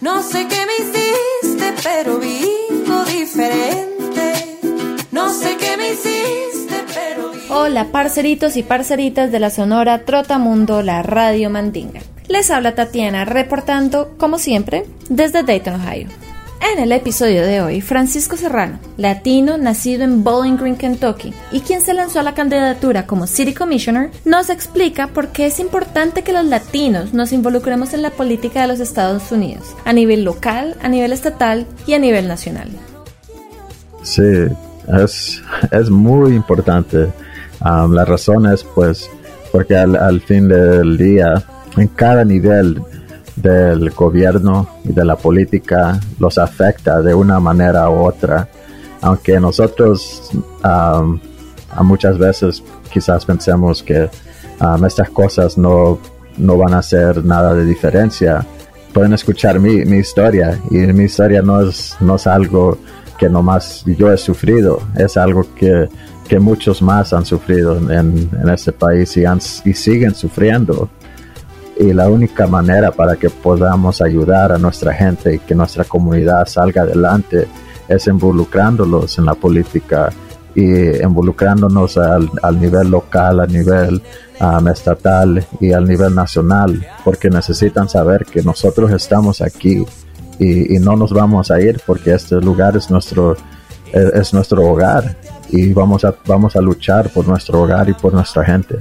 No 0.00 0.22
sé 0.22 0.46
qué 0.46 0.64
me 0.64 0.74
hiciste, 0.84 1.74
pero 1.82 2.18
vivo 2.18 3.04
diferente. 3.04 4.58
No 5.10 5.28
sé 5.30 5.56
qué 5.56 5.76
me 5.76 5.88
hiciste, 5.90 6.84
pero 6.94 7.30
vivo 7.30 7.54
Hola, 7.54 7.86
parceritos 7.86 8.56
y 8.56 8.62
parceritas 8.62 9.32
de 9.32 9.40
la 9.40 9.50
Sonora 9.50 10.04
Trotamundo, 10.04 10.82
la 10.82 11.02
Radio 11.02 11.50
Mandinga. 11.50 12.00
Les 12.28 12.48
habla 12.52 12.76
Tatiana, 12.76 13.24
reportando, 13.24 14.16
como 14.18 14.38
siempre, 14.38 14.86
desde 15.08 15.42
Dayton, 15.42 15.80
Ohio. 15.80 16.06
En 16.60 16.80
el 16.80 16.90
episodio 16.90 17.46
de 17.46 17.60
hoy, 17.60 17.80
Francisco 17.80 18.36
Serrano, 18.36 18.80
latino 18.96 19.58
nacido 19.58 20.02
en 20.02 20.24
Bowling 20.24 20.56
Green, 20.56 20.76
Kentucky, 20.76 21.32
y 21.52 21.60
quien 21.60 21.80
se 21.80 21.94
lanzó 21.94 22.18
a 22.18 22.24
la 22.24 22.34
candidatura 22.34 23.06
como 23.06 23.28
City 23.28 23.54
Commissioner, 23.54 24.10
nos 24.24 24.50
explica 24.50 25.06
por 25.06 25.28
qué 25.28 25.46
es 25.46 25.60
importante 25.60 26.22
que 26.22 26.32
los 26.32 26.44
latinos 26.44 27.14
nos 27.14 27.32
involucremos 27.32 27.94
en 27.94 28.02
la 28.02 28.10
política 28.10 28.62
de 28.62 28.68
los 28.68 28.80
Estados 28.80 29.30
Unidos, 29.30 29.76
a 29.84 29.92
nivel 29.92 30.24
local, 30.24 30.74
a 30.82 30.88
nivel 30.88 31.12
estatal 31.12 31.66
y 31.86 31.94
a 31.94 31.98
nivel 32.00 32.26
nacional. 32.26 32.68
Sí, 34.02 34.46
es, 35.02 35.42
es 35.70 35.90
muy 35.90 36.34
importante. 36.34 37.08
Um, 37.64 37.92
la 37.92 38.04
razón 38.04 38.46
es 38.46 38.64
pues 38.64 39.08
porque 39.52 39.76
al, 39.76 39.96
al 39.96 40.20
fin 40.20 40.48
del 40.48 40.96
día, 40.96 41.42
en 41.76 41.88
cada 41.88 42.24
nivel 42.24 42.82
del 43.42 43.90
gobierno 43.90 44.68
y 44.84 44.92
de 44.92 45.04
la 45.04 45.16
política 45.16 46.00
los 46.18 46.38
afecta 46.38 47.00
de 47.02 47.14
una 47.14 47.40
manera 47.40 47.88
u 47.90 48.04
otra. 48.04 48.48
Aunque 49.00 49.38
nosotros 49.38 50.30
muchas 51.82 52.18
veces 52.18 52.62
quizás 52.92 53.24
pensemos 53.24 53.82
que 53.82 54.08
estas 54.86 55.10
cosas 55.10 55.56
no, 55.56 55.98
no 56.36 56.56
van 56.56 56.74
a 56.74 56.78
hacer 56.78 57.24
nada 57.24 57.54
de 57.54 57.64
diferencia, 57.64 58.44
pueden 58.92 59.12
escuchar 59.12 59.60
mi, 59.60 59.84
mi 59.84 59.98
historia 59.98 60.58
y 60.70 60.78
mi 60.78 61.04
historia 61.04 61.42
no 61.42 61.60
es, 61.60 61.96
no 62.00 62.16
es 62.16 62.26
algo 62.26 62.78
que 63.18 63.28
nomás 63.28 63.84
yo 63.86 64.12
he 64.12 64.18
sufrido, 64.18 64.80
es 64.96 65.16
algo 65.16 65.46
que, 65.54 65.88
que 66.28 66.38
muchos 66.38 66.82
más 66.82 67.12
han 67.12 67.24
sufrido 67.24 67.76
en, 67.76 68.30
en 68.42 68.48
este 68.48 68.72
país 68.72 69.16
y 69.16 69.74
siguen 69.74 70.14
sufriendo 70.14 70.88
y 71.78 71.92
la 71.92 72.08
única 72.08 72.46
manera 72.46 72.90
para 72.90 73.16
que 73.16 73.30
podamos 73.30 74.02
ayudar 74.02 74.52
a 74.52 74.58
nuestra 74.58 74.92
gente 74.92 75.36
y 75.36 75.38
que 75.38 75.54
nuestra 75.54 75.84
comunidad 75.84 76.46
salga 76.46 76.82
adelante 76.82 77.46
es 77.88 78.06
involucrándolos 78.06 79.18
en 79.18 79.24
la 79.24 79.34
política 79.34 80.10
y 80.54 81.02
involucrándonos 81.02 81.96
al, 81.98 82.30
al 82.42 82.60
nivel 82.60 82.90
local, 82.90 83.40
a 83.40 83.46
nivel 83.46 84.02
um, 84.40 84.68
estatal 84.68 85.46
y 85.60 85.72
al 85.72 85.86
nivel 85.86 86.14
nacional, 86.14 86.84
porque 87.04 87.30
necesitan 87.30 87.88
saber 87.88 88.24
que 88.24 88.42
nosotros 88.42 88.90
estamos 88.90 89.40
aquí 89.40 89.84
y, 90.38 90.74
y 90.74 90.78
no 90.80 90.96
nos 90.96 91.12
vamos 91.12 91.50
a 91.50 91.60
ir 91.60 91.80
porque 91.86 92.12
este 92.14 92.36
lugar 92.36 92.76
es 92.76 92.90
nuestro, 92.90 93.36
es, 93.92 94.12
es 94.14 94.34
nuestro 94.34 94.66
hogar 94.66 95.16
y 95.50 95.72
vamos 95.72 96.04
a, 96.04 96.14
vamos 96.26 96.56
a 96.56 96.60
luchar 96.60 97.08
por 97.10 97.26
nuestro 97.26 97.62
hogar 97.62 97.88
y 97.88 97.94
por 97.94 98.12
nuestra 98.12 98.44
gente. 98.44 98.78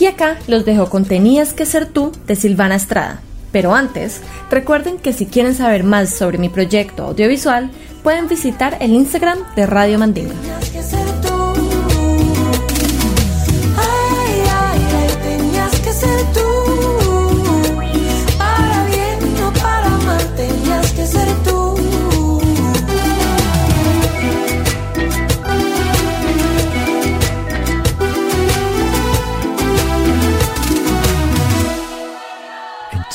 Y 0.00 0.06
acá 0.06 0.38
los 0.48 0.64
dejo 0.64 0.88
con 0.88 1.04
Tenías 1.04 1.52
que 1.52 1.66
ser 1.66 1.84
tú 1.84 2.10
de 2.26 2.34
Silvana 2.34 2.74
Estrada. 2.74 3.20
Pero 3.52 3.74
antes, 3.74 4.22
recuerden 4.50 4.96
que 4.96 5.12
si 5.12 5.26
quieren 5.26 5.54
saber 5.54 5.84
más 5.84 6.08
sobre 6.08 6.38
mi 6.38 6.48
proyecto 6.48 7.04
audiovisual, 7.04 7.70
pueden 8.02 8.26
visitar 8.26 8.78
el 8.80 8.92
Instagram 8.92 9.38
de 9.56 9.66
Radio 9.66 9.98
Mandinga. 9.98 10.34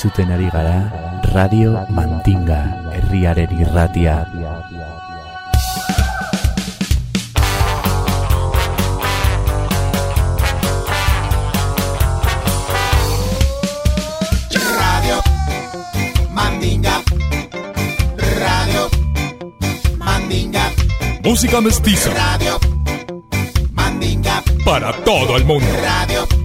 Entzuten 0.06 0.30
ari 0.38 0.46
gara 0.54 0.86
Radio 1.34 1.82
Mandinga 1.90 2.94
herriaren 2.94 3.50
irratia. 3.58 4.22
Radio 14.78 15.18
Mandinga. 16.30 17.02
Radio 18.38 18.84
Mandinga. 19.98 20.70
Música 21.24 21.62
mestiza 21.62 22.14
Radio 22.14 22.60
Mandinga. 23.74 24.44
para 24.64 24.94
todo 25.02 25.36
el 25.36 25.46
mundo. 25.46 25.66
Radio. 25.82 26.45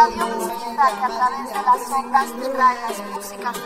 Radio 0.00 0.16
que 0.16 1.04
a 1.04 1.08
través 1.08 1.44
de 1.46 1.62
las 1.62 1.90
ondas 1.90 2.32
te 2.32 2.48
trae 2.48 2.80
las 2.80 2.98
músicas 3.10 3.54
de 3.54 3.60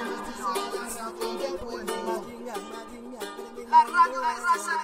La 3.70 3.84
radio 3.84 4.18
de 4.18 4.34
raza, 4.42 4.76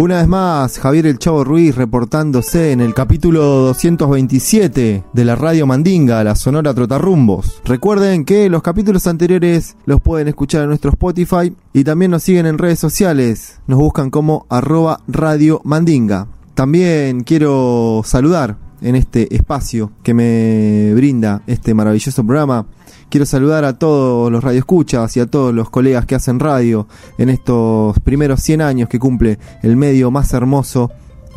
Una 0.00 0.16
vez 0.16 0.28
más, 0.28 0.78
Javier 0.78 1.06
El 1.06 1.18
Chavo 1.18 1.44
Ruiz 1.44 1.76
reportándose 1.76 2.72
en 2.72 2.80
el 2.80 2.94
capítulo 2.94 3.42
227 3.42 5.04
de 5.12 5.24
la 5.26 5.36
Radio 5.36 5.66
Mandinga, 5.66 6.24
la 6.24 6.36
Sonora 6.36 6.72
Trotarrumbos. 6.72 7.60
Recuerden 7.66 8.24
que 8.24 8.48
los 8.48 8.62
capítulos 8.62 9.06
anteriores 9.06 9.76
los 9.84 10.00
pueden 10.00 10.28
escuchar 10.28 10.62
en 10.62 10.68
nuestro 10.68 10.92
Spotify 10.92 11.54
y 11.74 11.84
también 11.84 12.12
nos 12.12 12.22
siguen 12.22 12.46
en 12.46 12.56
redes 12.56 12.78
sociales. 12.78 13.60
Nos 13.66 13.78
buscan 13.78 14.08
como 14.08 14.46
arroba 14.48 15.00
Radio 15.06 15.60
Mandinga. 15.64 16.28
También 16.54 17.22
quiero 17.22 18.00
saludar 18.02 18.56
en 18.82 18.96
este 18.96 19.34
espacio 19.34 19.92
que 20.02 20.14
me 20.14 20.92
brinda 20.94 21.42
este 21.46 21.74
maravilloso 21.74 22.24
programa. 22.24 22.66
Quiero 23.08 23.26
saludar 23.26 23.64
a 23.64 23.78
todos 23.78 24.30
los 24.30 24.42
radioescuchas 24.42 25.16
y 25.16 25.20
a 25.20 25.26
todos 25.26 25.52
los 25.52 25.70
colegas 25.70 26.06
que 26.06 26.14
hacen 26.14 26.38
radio 26.38 26.86
en 27.18 27.28
estos 27.28 27.98
primeros 28.00 28.40
100 28.40 28.62
años 28.62 28.88
que 28.88 28.98
cumple 28.98 29.38
el 29.62 29.76
medio 29.76 30.10
más 30.10 30.32
hermoso 30.32 30.90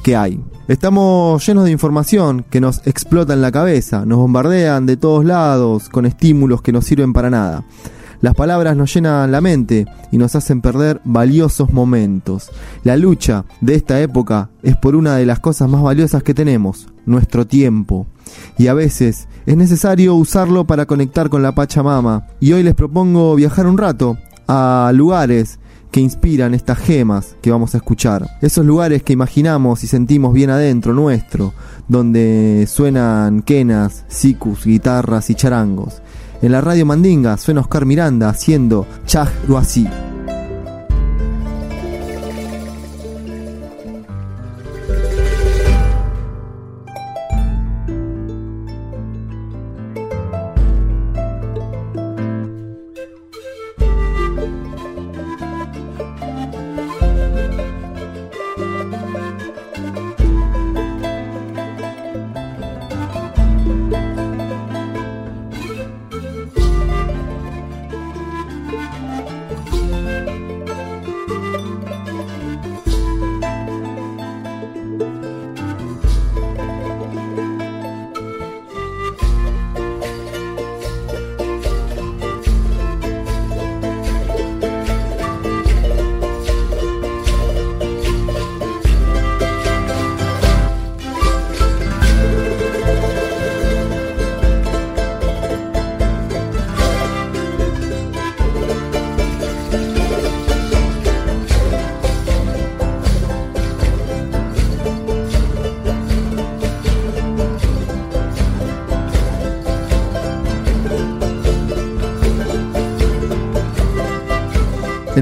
que 0.04 0.16
hay. 0.16 0.40
Estamos 0.68 1.46
llenos 1.46 1.66
de 1.66 1.72
información 1.72 2.46
que 2.50 2.62
nos 2.62 2.86
explota 2.86 3.34
en 3.34 3.42
la 3.42 3.52
cabeza, 3.52 4.06
nos 4.06 4.20
bombardean 4.20 4.86
de 4.86 4.98
todos 4.98 5.26
lados 5.26 5.90
con 5.90 6.06
estímulos 6.06 6.62
que 6.62 6.72
no 6.72 6.82
sirven 6.82 7.14
para 7.14 7.30
nada. 7.30 7.64
Las 8.24 8.36
palabras 8.36 8.78
nos 8.78 8.94
llenan 8.94 9.34
la 9.34 9.42
mente 9.42 9.86
y 10.10 10.18
nos 10.18 10.34
hacen 10.38 10.62
perder 10.62 11.02
valiosos 11.04 11.74
momentos. 11.74 12.52
La 12.86 12.96
lucha 12.96 13.44
de 13.60 13.76
esta 13.76 14.00
época 14.00 14.50
es 14.62 14.78
por 14.78 14.96
una 14.96 15.18
de 15.18 15.26
las 15.26 15.42
cosas 15.42 15.70
más 15.70 15.82
valiosas 15.82 16.24
que 16.24 16.34
tenemos, 16.34 16.88
nuestro 17.06 17.46
tiempo. 17.46 18.08
Y 18.58 18.68
a 18.68 18.74
veces 18.74 19.28
es 19.46 19.58
necesario 19.58 20.16
usarlo 20.16 20.66
para 20.66 20.86
conectar 20.86 21.28
con 21.28 21.44
la 21.44 21.54
Pachamama. 21.54 22.28
Y 22.40 22.54
hoy 22.54 22.64
les 22.64 22.76
propongo 22.76 23.36
viajar 23.36 23.68
un 23.68 23.78
rato 23.78 24.18
a 24.48 24.92
lugares 24.96 25.60
que 25.92 26.00
inspiran 26.00 26.54
estas 26.54 26.78
gemas 26.78 27.36
que 27.42 27.52
vamos 27.52 27.76
a 27.76 27.80
escuchar. 27.80 28.26
Esos 28.42 28.66
lugares 28.66 29.04
que 29.04 29.12
imaginamos 29.12 29.84
y 29.84 29.88
sentimos 29.88 30.34
bien 30.34 30.50
adentro 30.50 30.94
nuestro, 30.94 31.54
donde 31.90 32.70
suenan 32.70 33.42
quenas, 33.42 34.06
sicus, 34.08 34.64
guitarras 34.64 35.30
y 35.30 35.36
charangos. 35.36 36.02
En 36.44 36.52
la 36.52 36.60
radio 36.60 36.86
Mandinga 36.86 37.38
suena 37.38 37.62
Oscar 37.62 37.86
Miranda 37.86 38.28
haciendo 38.28 38.86
Chaj 39.06 39.30
Ruasí. 39.48 39.88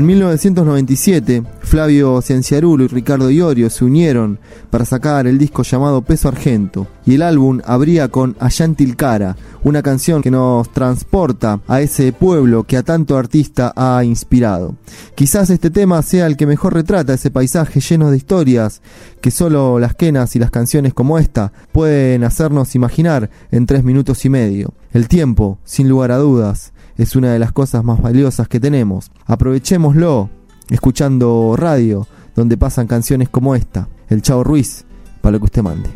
En 0.01 0.07
1997, 0.07 1.43
Flavio 1.59 2.23
Cienciarulo 2.23 2.85
y 2.85 2.87
Ricardo 2.87 3.29
Iorio 3.29 3.69
se 3.69 3.85
unieron 3.85 4.39
para 4.71 4.83
sacar 4.83 5.27
el 5.27 5.37
disco 5.37 5.61
llamado 5.61 6.01
Peso 6.01 6.27
Argento, 6.27 6.87
y 7.05 7.13
el 7.13 7.21
álbum 7.21 7.61
abría 7.65 8.07
con 8.07 8.35
Allantil 8.39 8.95
Cara, 8.95 9.37
una 9.63 9.83
canción 9.83 10.23
que 10.23 10.31
nos 10.31 10.73
transporta 10.73 11.59
a 11.67 11.81
ese 11.81 12.13
pueblo 12.13 12.63
que 12.63 12.77
a 12.77 12.81
tanto 12.81 13.15
artista 13.15 13.73
ha 13.75 14.03
inspirado. 14.03 14.75
Quizás 15.13 15.51
este 15.51 15.69
tema 15.69 16.01
sea 16.01 16.25
el 16.25 16.35
que 16.35 16.47
mejor 16.47 16.73
retrata 16.73 17.13
ese 17.13 17.29
paisaje 17.29 17.79
lleno 17.79 18.09
de 18.09 18.17
historias 18.17 18.81
que 19.21 19.29
solo 19.29 19.77
las 19.77 19.93
quenas 19.93 20.35
y 20.35 20.39
las 20.39 20.49
canciones 20.49 20.95
como 20.95 21.19
esta 21.19 21.53
pueden 21.71 22.23
hacernos 22.23 22.73
imaginar 22.73 23.29
en 23.51 23.67
tres 23.67 23.83
minutos 23.83 24.25
y 24.25 24.29
medio. 24.29 24.73
El 24.93 25.07
tiempo, 25.07 25.59
sin 25.63 25.87
lugar 25.87 26.11
a 26.11 26.17
dudas, 26.17 26.73
es 27.01 27.15
una 27.15 27.33
de 27.33 27.39
las 27.39 27.51
cosas 27.51 27.83
más 27.83 27.99
valiosas 27.99 28.47
que 28.47 28.59
tenemos. 28.59 29.09
Aprovechémoslo 29.25 30.29
escuchando 30.69 31.55
radio, 31.57 32.07
donde 32.35 32.57
pasan 32.57 32.85
canciones 32.85 33.27
como 33.27 33.55
esta. 33.55 33.89
El 34.07 34.21
Chavo 34.21 34.43
Ruiz, 34.43 34.85
para 35.19 35.31
lo 35.31 35.39
que 35.39 35.45
usted 35.45 35.63
mande. 35.63 35.89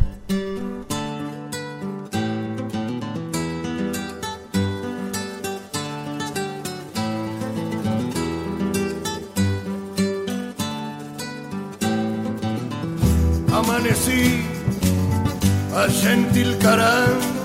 Amanecí 13.54 14.42
allá 15.76 16.14
en 16.14 16.30
Tilcarán 16.32 17.36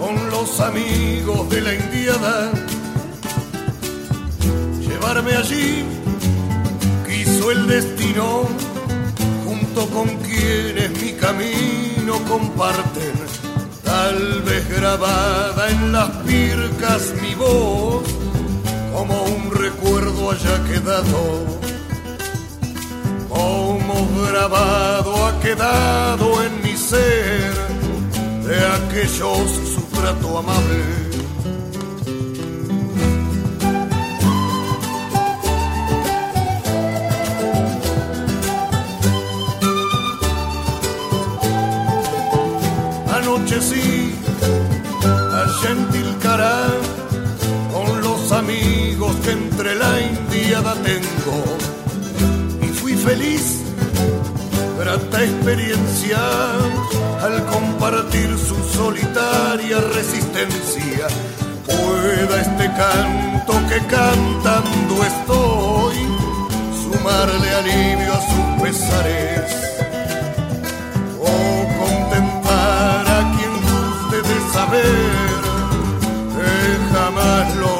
con 0.00 0.30
los 0.30 0.60
amigos 0.60 1.50
de 1.50 1.60
la 1.60 1.74
indiada. 1.74 2.65
Allí 5.34 5.84
quiso 7.06 7.50
el 7.50 7.66
destino, 7.66 8.42
junto 9.44 9.86
con 9.90 10.08
quienes 10.18 10.90
mi 11.02 11.12
camino 11.12 12.14
comparten. 12.28 13.14
Tal 13.82 14.42
vez 14.42 14.68
grabada 14.68 15.70
en 15.70 15.92
las 15.92 16.08
pircas 16.26 17.12
mi 17.20 17.34
voz, 17.34 18.04
como 18.94 19.22
un 19.24 19.50
recuerdo 19.50 20.30
haya 20.30 20.64
quedado 20.64 21.56
como 23.36 24.08
grabado 24.28 25.26
ha 25.26 25.40
quedado 25.40 26.42
en 26.42 26.62
mi 26.62 26.76
ser 26.76 27.54
de 28.46 28.58
aquellos 28.66 29.50
su 29.74 29.82
trato 29.94 30.38
amable. 30.38 31.05
Feliz, 53.16 53.62
grata 54.78 55.24
experiencia 55.24 56.18
al 57.22 57.44
compartir 57.46 58.36
su 58.38 58.56
solitaria 58.76 59.80
resistencia. 59.94 61.06
Pueda 61.66 62.40
este 62.40 62.66
canto 62.76 63.52
que 63.68 63.78
cantando 63.86 65.02
estoy 65.04 65.96
sumarle 66.82 67.50
alivio 67.60 68.12
a 68.12 68.20
sus 68.20 68.62
pesares 68.62 69.50
o 71.18 71.84
contentar 71.84 73.06
a 73.18 73.20
quien 73.36 73.52
guste 73.66 74.28
de 74.28 74.52
saber 74.52 75.40
que 76.34 76.94
jamás 76.94 77.56
lo 77.56 77.75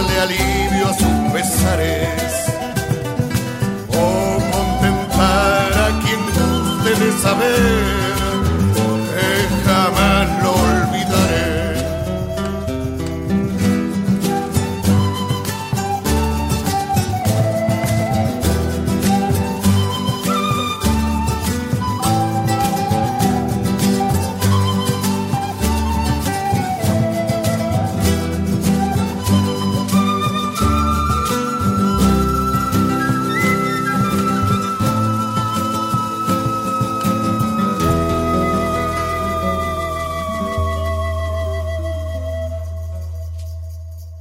sumarle 0.00 0.20
alivio 0.20 0.88
a 0.88 0.94
sus 0.94 1.32
pesares. 1.32 2.32
O 3.88 4.38
contemplar 4.52 5.72
a 5.72 6.00
quien 6.02 6.20
guste 6.26 7.04
de 7.04 7.12
saber 7.18 8.29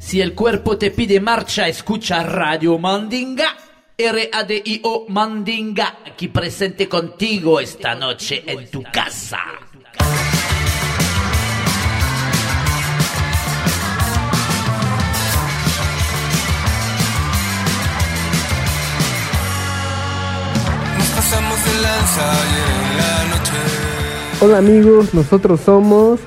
Si 0.10 0.20
el 0.20 0.34
cuerpo 0.34 0.76
te 0.76 0.90
pide 0.90 1.20
marcha, 1.20 1.68
escucha 1.68 2.24
Radio 2.24 2.80
Mandinga. 2.80 3.56
R-A-D-I-O 3.96 5.06
Mandinga, 5.08 6.00
aquí 6.04 6.30
presente 6.30 6.90
contigo 6.90 7.60
esta 7.60 7.94
noche 7.94 8.44
en 8.48 8.72
tu 8.72 8.82
casa. 8.82 9.38
Nos 20.98 21.08
pasamos 21.10 21.66
de 21.66 21.82
lanza 21.84 22.34
y 22.50 22.58
en 22.66 22.98
la 22.98 23.38
noche. 23.38 23.52
Hola 24.42 24.58
amigos, 24.58 25.14
nosotros 25.14 25.60
somos 25.64 26.20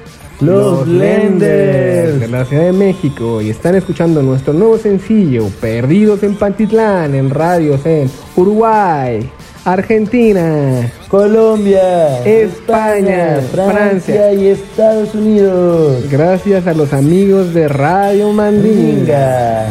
los 0.43 0.86
Blenders 0.86 2.18
de 2.20 2.28
la 2.28 2.45
Ciudad 2.45 2.64
de 2.64 2.72
México 2.72 3.40
y 3.40 3.51
están 3.51 3.76
escuchando 3.76 4.22
nuestro 4.22 4.53
nuevo 4.53 4.76
sencillo 4.76 5.47
Perdidos 5.61 6.22
en 6.22 6.34
Pantitlán 6.34 7.14
en 7.14 7.30
radios 7.30 7.86
en 7.86 8.11
Uruguay, 8.34 9.30
Argentina, 9.64 10.93
Colombia, 11.09 12.24
España, 12.24 13.40
Francia 13.53 14.32
y 14.32 14.49
Estados 14.49 15.14
Unidos. 15.14 16.11
Gracias 16.11 16.66
a 16.66 16.74
los 16.74 16.93
amigos 16.93 17.55
de 17.55 17.68
Radio 17.68 18.32
Mandinga. 18.32 19.66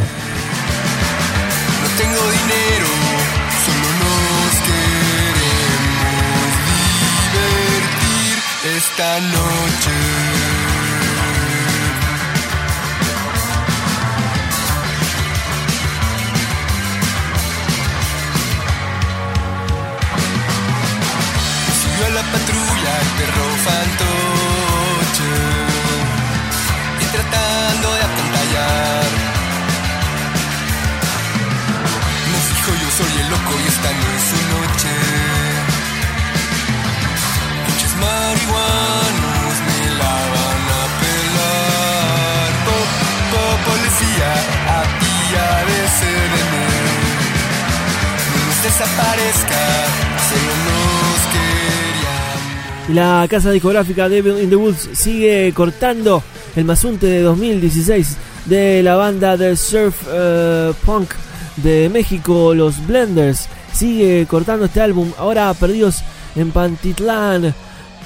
La 52.89 53.26
casa 53.30 53.52
discográfica 53.52 54.10
Devil 54.10 54.42
in 54.42 54.50
the 54.50 54.56
Woods 54.56 54.89
sigue 54.94 55.54
cortando 55.54 56.22
el 56.56 56.66
Mazunte 56.66 57.08
de 57.08 57.22
2016 57.22 58.18
de 58.46 58.84
la 58.84 58.96
banda 58.96 59.38
de 59.38 59.56
surf 59.56 59.96
eh, 60.12 60.74
punk 60.86 61.14
de 61.58 61.89
México, 61.89 62.54
los 62.54 62.86
Blenders. 62.86 63.48
Sigue 63.74 64.26
cortando 64.28 64.66
este 64.66 64.82
álbum, 64.82 65.12
ahora 65.18 65.54
perdidos 65.54 66.04
en 66.36 66.52
Pantitlán. 66.52 67.54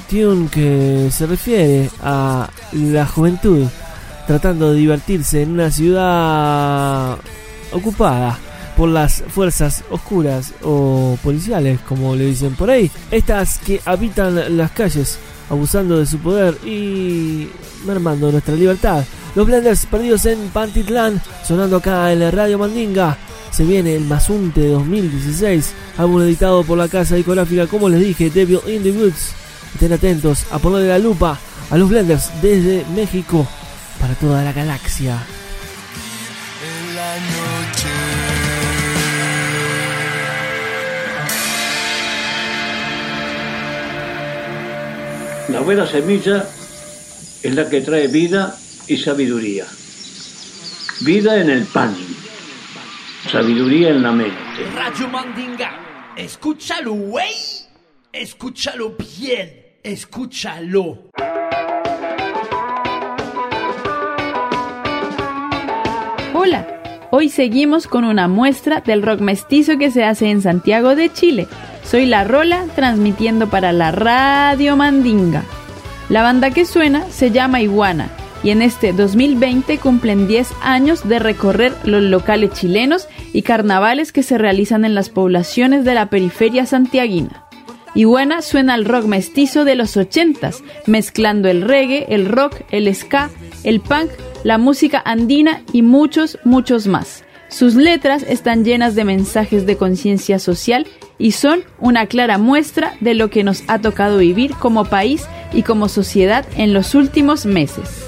Tune 0.08 0.50
que 0.50 1.10
se 1.12 1.26
refiere 1.26 1.90
a 2.04 2.48
la 2.74 3.08
juventud 3.08 3.66
tratando 4.28 4.72
de 4.72 4.80
divertirse 4.80 5.42
en 5.42 5.52
una 5.52 5.72
ciudad 5.72 7.18
ocupada 7.72 8.38
por 8.76 8.90
las 8.90 9.24
fuerzas 9.28 9.84
oscuras 9.90 10.54
o 10.64 11.18
policiales, 11.24 11.80
como 11.88 12.16
le 12.16 12.26
dicen 12.26 12.56
por 12.56 12.70
ahí. 12.70 12.92
Estas 13.12 13.58
que 13.60 13.82
habitan 13.86 14.58
las 14.58 14.72
calles, 14.72 15.18
abusando 15.50 16.00
de 16.00 16.06
su 16.06 16.20
poder 16.20 16.58
y 16.66 17.50
mermando 17.86 18.32
nuestra 18.32 18.56
libertad. 18.56 19.04
Los 19.36 19.46
Blenders 19.46 19.86
perdidos 19.86 20.26
en 20.26 20.50
Pantitlán, 20.50 21.22
sonando 21.46 21.78
acá 21.78 22.12
en 22.12 22.20
la 22.20 22.32
Radio 22.32 22.58
Mandinga. 22.58 23.18
Se 23.52 23.64
viene 23.64 23.96
el 23.96 24.04
Mazunte 24.06 24.68
2016, 24.68 25.74
álbum 25.98 26.22
editado 26.22 26.64
por 26.64 26.78
la 26.78 26.88
casa 26.88 27.16
discográfica, 27.16 27.68
como 27.68 27.90
les 27.90 28.02
dije, 28.02 28.30
Devil 28.30 28.60
in 28.68 28.84
the 28.84 28.92
Woods. 28.92 29.34
Estén 29.74 29.94
atentos 29.94 30.46
a 30.52 30.60
ponerle 30.60 30.90
la 30.90 31.00
lupa 31.00 31.40
a 31.70 31.78
los 31.78 31.90
Blenders 31.90 32.32
desde 32.42 32.86
México 32.96 33.48
para 34.00 34.14
toda 34.16 34.44
la 34.44 34.54
galaxia. 34.54 35.26
La 45.56 45.62
buena 45.62 45.88
semilla 45.88 46.45
es 47.41 47.56
la 47.56 47.70
que 47.70 47.80
trae 47.80 48.08
vida 48.10 48.53
y 48.89 48.97
sabiduría. 48.97 49.66
Vida 51.06 51.39
en 51.39 51.49
el 51.49 51.64
pan, 51.64 51.95
sabiduría 53.32 53.91
en 53.91 54.03
la 54.03 54.12
mente. 54.12 54.36
Radio 54.76 55.08
Mandinga, 55.08 56.14
escúchalo, 56.18 56.91
güey. 56.91 57.32
Escúchalo 58.12 58.97
bien, 59.18 59.78
escúchalo. 59.82 61.10
Hola, 66.34 66.68
hoy 67.12 67.30
seguimos 67.30 67.88
con 67.88 68.03
una 68.03 68.28
muestra 68.28 68.82
del 68.82 69.03
rock 69.03 69.22
mestizo 69.22 69.78
que 69.78 69.89
se 69.89 70.03
hace 70.03 70.32
en 70.32 70.41
Santiago 70.41 70.97
de 70.97 71.14
Chile. 71.14 71.47
Soy 71.86 72.06
La 72.06 72.24
Rola, 72.24 72.66
transmitiendo 72.76 73.48
para 73.48 73.72
la 73.72 73.92
Radio 73.92 74.76
Mandinga. 74.76 75.44
La 76.10 76.24
banda 76.24 76.52
que 76.52 76.66
suena 76.66 77.06
se 77.10 77.32
llama 77.32 77.62
Iguana 77.62 78.10
y 78.44 78.52
en 78.52 78.62
este 78.62 78.94
2020 78.94 79.78
cumplen 79.80 80.28
10 80.28 80.52
años 80.62 81.08
de 81.08 81.20
recorrer 81.20 81.74
los 81.84 82.04
locales 82.04 82.52
chilenos 82.54 83.08
y 83.34 83.42
carnavales 83.44 84.12
que 84.12 84.24
se 84.24 84.38
realizan 84.38 84.86
en 84.86 84.96
las 84.96 85.10
poblaciones 85.10 85.84
de 85.84 85.96
la 85.96 86.10
periferia 86.10 86.66
santiaguina. 86.66 87.44
Iguana 87.96 88.42
suena 88.42 88.74
al 88.74 88.86
rock 88.86 89.06
mestizo 89.06 89.64
de 89.64 89.76
los 89.76 89.96
80s, 89.98 90.64
mezclando 90.86 91.50
el 91.50 91.62
reggae, 91.62 92.06
el 92.10 92.28
rock, 92.28 92.62
el 92.70 92.94
ska, 92.94 93.30
el 93.64 93.80
punk, 93.80 94.12
la 94.44 94.58
música 94.58 95.02
andina 95.06 95.64
y 95.72 95.82
muchos, 95.82 96.38
muchos 96.44 96.88
más. 96.88 97.25
Sus 97.58 97.76
letras 97.76 98.26
están 98.28 98.66
llenas 98.66 98.95
de 98.95 99.06
mensajes 99.06 99.66
de 99.66 99.78
conciencia 99.78 100.39
social 100.39 100.86
y 101.18 101.32
son 101.32 101.62
una 101.80 102.06
clara 102.06 102.38
muestra 102.38 102.97
de 102.99 103.14
lo 103.14 103.30
que 103.30 103.45
nos 103.45 103.64
ha 103.68 103.80
tocado 103.80 104.18
vivir 104.18 104.51
como 104.56 104.84
país 104.84 105.26
y 105.53 105.64
como 105.64 105.88
sociedad 105.88 106.45
en 106.58 106.74
los 106.74 106.95
últimos 106.95 107.45
meses. 107.45 108.08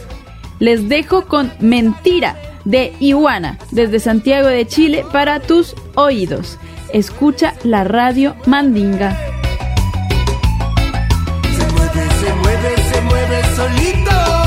Les 0.60 0.90
dejo 0.90 1.28
con 1.28 1.50
Mentira 1.62 2.36
de 2.66 2.92
Iguana 3.00 3.58
desde 3.72 4.02
Santiago 4.02 4.50
de 4.50 4.68
Chile 4.68 5.06
para 5.14 5.40
tus 5.40 5.76
oídos. 5.96 6.58
Escucha 6.92 7.54
la 7.64 7.86
radio 7.86 8.36
Mandinga. 8.48 9.18
se 11.54 11.72
mueve, 11.72 12.84
se 12.92 13.02
mueve 13.02 13.42
solito, 13.56 14.12
solito. 14.12 14.47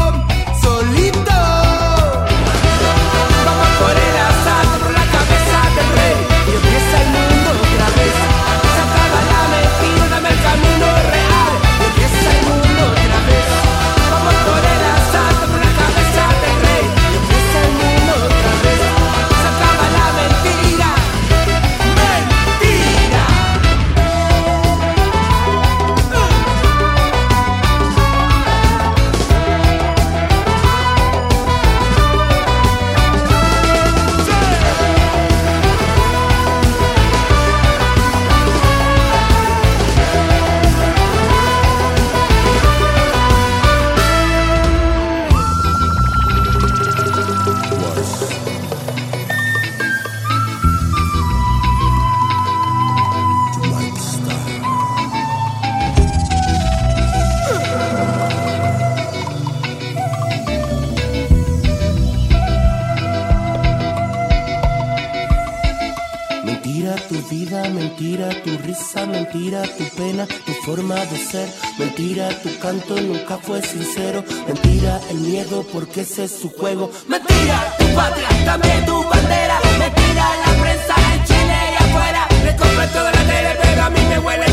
Mentira 72.71 72.87
tu 72.87 72.95
canto 72.95 73.03
nunca 73.03 73.39
fue 73.39 73.63
sincero. 73.63 74.23
Mentira 74.47 75.01
el 75.11 75.19
miedo 75.19 75.65
porque 75.73 76.03
ese 76.03 76.25
es 76.25 76.31
su 76.31 76.51
juego. 76.51 76.91
Mentira 77.09 77.75
tu 77.79 77.85
patria, 77.97 78.29
dame 78.45 78.83
tu 78.87 79.03
bandera. 79.09 79.59
Mentira 79.79 80.25
la 80.47 80.63
prensa 80.63 80.95
en 81.15 81.25
Chile 81.25 81.59
y 81.73 81.83
afuera. 81.83 82.29
Le 82.45 82.57
compré 82.57 82.87
toda 82.89 83.11
la 83.11 83.25
tele, 83.25 83.57
pero 83.61 83.83
a 83.83 83.91
mí 83.91 84.01
me 84.09 84.19
huele 84.21 84.50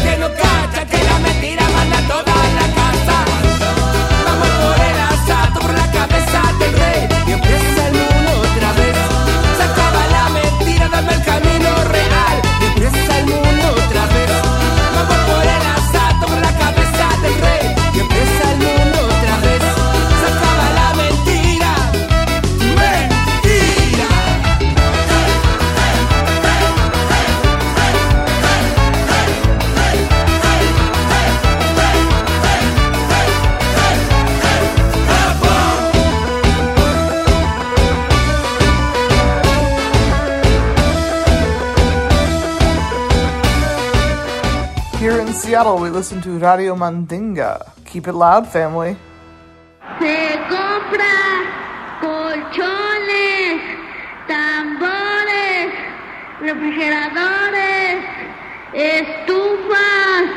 Seattle, 45.57 45.79
we 45.79 45.89
listen 45.89 46.21
to 46.21 46.37
Radio 46.37 46.75
Mandinga. 46.75 47.71
Keep 47.83 48.09
it 48.09 48.13
loud, 48.13 48.47
family. 48.47 48.95
Se 49.97 50.37
compra 50.53 51.17
colchones, 51.99 53.57
tambores, 54.27 55.73
refrigeradores, 56.41 58.05
estufas, 58.71 60.29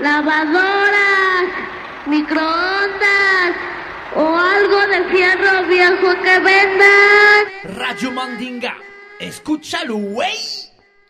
lavadoras, 0.00 1.44
microondas 2.06 3.52
o 4.16 4.24
algo 4.24 4.86
de 4.86 5.04
fierro 5.12 5.68
viejo 5.68 6.14
que 6.22 6.38
vendan. 6.38 7.76
Radio 7.76 8.10
Mandinga, 8.10 8.74
escúchalo, 9.20 9.98
güey. 9.98 10.38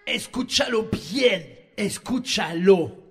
Escúchalo 0.04 0.88
bien. 0.90 1.70
Escúchalo. 1.76 3.01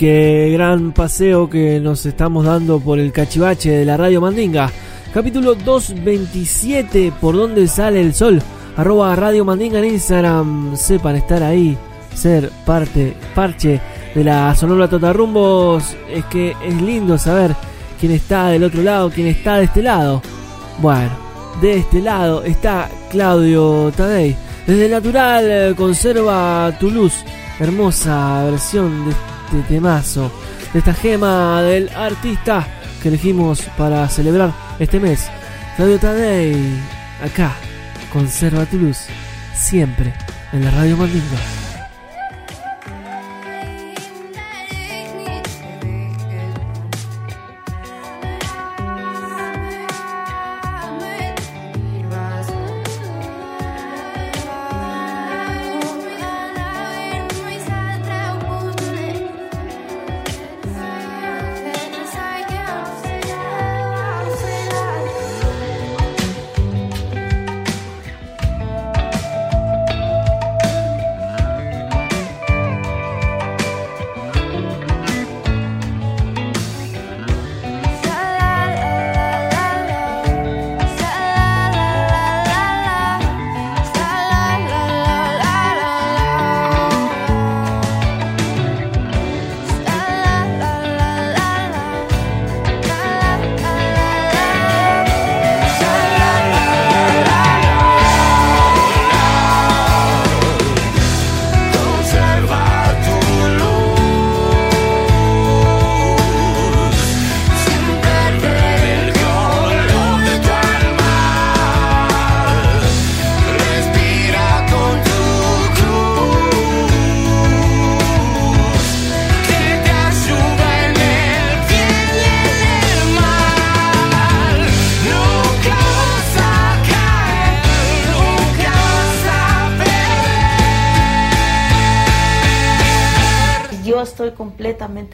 Y 0.00 0.06
qué 0.06 0.50
gran 0.54 0.92
paseo 0.92 1.50
que 1.50 1.78
nos 1.78 2.06
estamos 2.06 2.46
dando 2.46 2.80
por 2.80 2.98
el 2.98 3.12
cachivache 3.12 3.70
de 3.70 3.84
la 3.84 3.98
radio 3.98 4.22
Mandinga. 4.22 4.70
Capítulo 5.12 5.54
227, 5.54 7.12
¿por 7.20 7.36
dónde 7.36 7.68
sale 7.68 8.00
el 8.00 8.14
sol? 8.14 8.40
Arroba 8.78 9.14
Radio 9.14 9.44
Mandinga 9.44 9.78
en 9.78 9.84
Instagram. 9.84 10.74
Sepan 10.74 11.16
estar 11.16 11.42
ahí, 11.42 11.76
ser 12.14 12.50
parte, 12.64 13.14
parche 13.34 13.78
de 14.14 14.24
la 14.24 14.54
Sonora 14.54 14.88
Totarrumbos. 14.88 15.94
Es 16.08 16.24
que 16.26 16.54
es 16.64 16.80
lindo 16.80 17.18
saber 17.18 17.54
quién 18.00 18.12
está 18.12 18.48
del 18.48 18.64
otro 18.64 18.82
lado, 18.82 19.10
quién 19.10 19.26
está 19.26 19.58
de 19.58 19.64
este 19.64 19.82
lado. 19.82 20.22
Bueno, 20.78 21.10
de 21.60 21.76
este 21.76 22.00
lado 22.00 22.42
está 22.42 22.88
Claudio 23.10 23.92
Tadei. 23.94 24.34
Desde 24.66 24.88
natural 24.88 25.44
eh, 25.46 25.74
conserva 25.76 26.72
tu 26.80 26.90
luz. 26.90 27.12
Hermosa 27.58 28.44
versión 28.44 29.06
de 29.06 29.14
este 29.50 29.74
temazo. 29.74 30.30
De 30.72 30.78
esta 30.78 30.94
gema 30.94 31.62
del 31.62 31.88
artista 31.90 32.66
que 33.02 33.08
elegimos 33.08 33.62
para 33.76 34.08
celebrar 34.08 34.52
este 34.78 35.00
mes. 35.00 35.28
Radio 35.78 35.98
Tadei, 35.98 36.56
acá, 37.24 37.52
conserva 38.12 38.66
tu 38.66 38.78
luz, 38.78 39.06
siempre 39.54 40.12
en 40.52 40.64
la 40.64 40.70
Radio 40.70 40.96
Mandinga. 40.96 41.59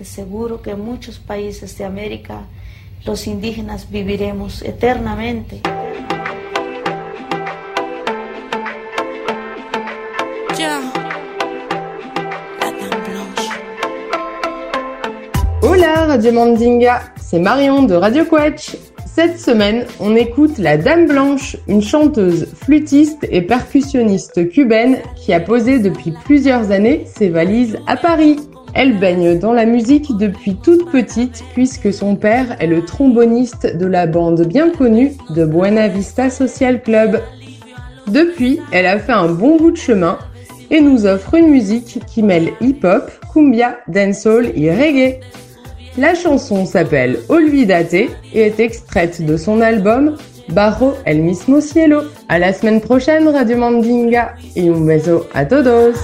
Seguro 0.07 0.63
que 0.63 0.71
en 0.71 0.81
muchos 0.81 1.19
países 1.19 1.77
de 1.79 1.85
América 1.85 2.47
los 3.05 3.27
indígenas 3.27 3.91
viviremos 3.91 4.63
eternamente. 4.63 5.61
Hola 15.63 16.07
Radio 16.07 16.33
Mandinga, 16.33 17.13
c'est 17.21 17.39
Marion 17.39 17.83
de 17.83 17.95
Radio 17.95 18.25
Quetch. 18.25 18.77
Cette 19.05 19.39
semaine, 19.39 19.87
on 19.99 20.15
écoute 20.15 20.59
la 20.59 20.77
Dame 20.77 21.07
Blanche, 21.07 21.57
une 21.69 21.83
chanteuse, 21.83 22.49
flûtiste 22.55 23.27
et 23.31 23.41
percussionniste 23.41 24.49
cubaine 24.51 24.99
qui 25.15 25.33
a 25.33 25.41
posé 25.41 25.79
depuis 25.79 26.13
plusieurs 26.25 26.71
années 26.71 27.07
ses 27.07 27.31
valises 27.31 27.79
à 27.87 27.97
Paris. 27.97 28.37
Elle 28.79 28.99
baigne 28.99 29.39
dans 29.39 29.55
la 29.55 29.65
musique 29.65 30.15
depuis 30.19 30.55
toute 30.55 30.91
petite 30.91 31.43
puisque 31.55 31.95
son 31.95 32.15
père 32.15 32.61
est 32.61 32.67
le 32.67 32.85
tromboniste 32.85 33.75
de 33.75 33.87
la 33.87 34.07
bande 34.07 34.47
bien 34.47 34.69
connue 34.69 35.13
de 35.31 35.47
Buena 35.47 35.89
Vista 35.89 36.29
Social 36.29 36.83
Club. 36.83 37.23
Depuis, 38.07 38.61
elle 38.73 38.85
a 38.85 38.99
fait 38.99 39.13
un 39.13 39.29
bon 39.29 39.57
bout 39.57 39.71
de 39.71 39.79
chemin 39.79 40.19
et 40.71 40.83
nous 40.83 41.07
offre 41.07 41.37
une 41.37 41.49
musique 41.49 42.01
qui 42.07 42.23
mêle 42.23 42.53
hip-hop, 42.61 43.11
cumbia, 43.33 43.79
dancehall 43.89 44.53
et 44.55 44.71
reggae. 44.71 45.21
La 45.97 46.15
chanson 46.15 46.67
s'appelle 46.67 47.21
Olvidate 47.31 47.95
et 47.95 48.11
est 48.35 48.61
extraite 48.61 49.25
de 49.25 49.39
son 49.39 49.63
album 49.63 50.17
Barro 50.51 50.93
el 51.07 51.23
mismo 51.23 51.63
cielo. 51.63 52.03
À 52.29 52.39
la 52.39 52.53
semaine 52.53 52.83
prochaine 52.83 53.27
Radio 53.27 53.57
Mandinga 53.57 54.35
et 54.55 54.69
un 54.69 54.85
beso 54.85 55.25
a 55.33 55.47
todos. 55.47 55.97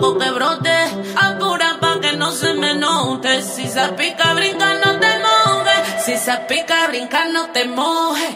Poco 0.00 0.18
que 0.18 0.30
brote. 0.30 0.76
Apura 1.16 1.78
pa' 1.80 2.00
que 2.00 2.16
no 2.16 2.30
se 2.32 2.54
me 2.54 2.74
note. 2.74 3.42
Si 3.42 3.66
se 3.68 3.86
pica, 3.98 4.34
brinca, 4.34 4.68
no 4.84 4.98
te 4.98 5.12
mojes. 5.26 6.04
Si 6.04 6.16
se 6.16 6.36
pica, 6.48 6.88
brinca, 6.88 7.20
no 7.32 7.42
te 7.54 7.64
mojes. 7.68 8.34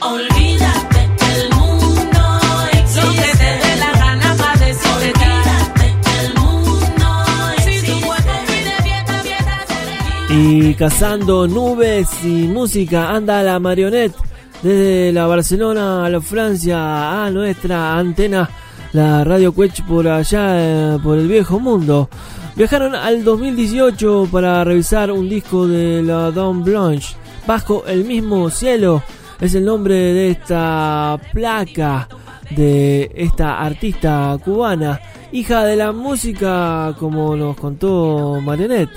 Olvídate 0.00 1.00
que 1.18 1.28
el 1.40 1.50
mundo 1.54 2.22
existe. 2.72 3.06
Lo 3.06 3.12
que 3.22 3.30
te 3.42 3.50
dé 3.62 3.72
la 3.84 3.92
gana 4.02 4.36
pa' 4.40 4.56
decir 4.64 4.90
Olvídate 4.96 5.86
que 6.04 6.14
el 6.24 6.34
mundo 6.40 7.06
existe. 7.56 7.86
Si 7.86 7.92
tu 7.92 8.06
cuerpo 8.06 8.32
pide 8.46 8.74
fiesta, 8.82 9.14
fiesta 9.22 9.54
Y 10.30 10.74
cazando 10.74 11.46
nubes 11.46 12.08
y 12.24 12.48
música 12.48 13.10
anda 13.10 13.42
la 13.42 13.58
marionette 13.58 14.16
desde 14.62 15.12
la 15.12 15.26
Barcelona 15.26 16.04
a 16.04 16.08
la 16.10 16.20
Francia 16.20 17.24
a 17.24 17.30
nuestra 17.30 17.96
antena, 17.96 18.48
la 18.92 19.24
Radio 19.24 19.54
Quech 19.54 19.84
por 19.84 20.08
allá, 20.08 20.54
eh, 20.56 20.98
por 21.02 21.18
el 21.18 21.28
viejo 21.28 21.60
mundo. 21.60 22.08
Viajaron 22.56 22.94
al 22.94 23.24
2018 23.24 24.28
para 24.30 24.64
revisar 24.64 25.10
un 25.12 25.28
disco 25.28 25.66
de 25.66 26.02
la 26.02 26.30
Dame 26.30 26.62
Blanche, 26.62 27.16
Bajo 27.46 27.84
el 27.86 28.04
mismo 28.04 28.50
cielo. 28.50 29.02
Es 29.40 29.54
el 29.54 29.64
nombre 29.64 29.94
de 29.94 30.30
esta 30.30 31.18
placa 31.32 32.08
de 32.50 33.10
esta 33.14 33.60
artista 33.60 34.36
cubana, 34.44 35.00
hija 35.32 35.64
de 35.64 35.76
la 35.76 35.92
música, 35.92 36.94
como 36.98 37.36
nos 37.36 37.56
contó 37.56 38.38
Marionette. 38.42 38.90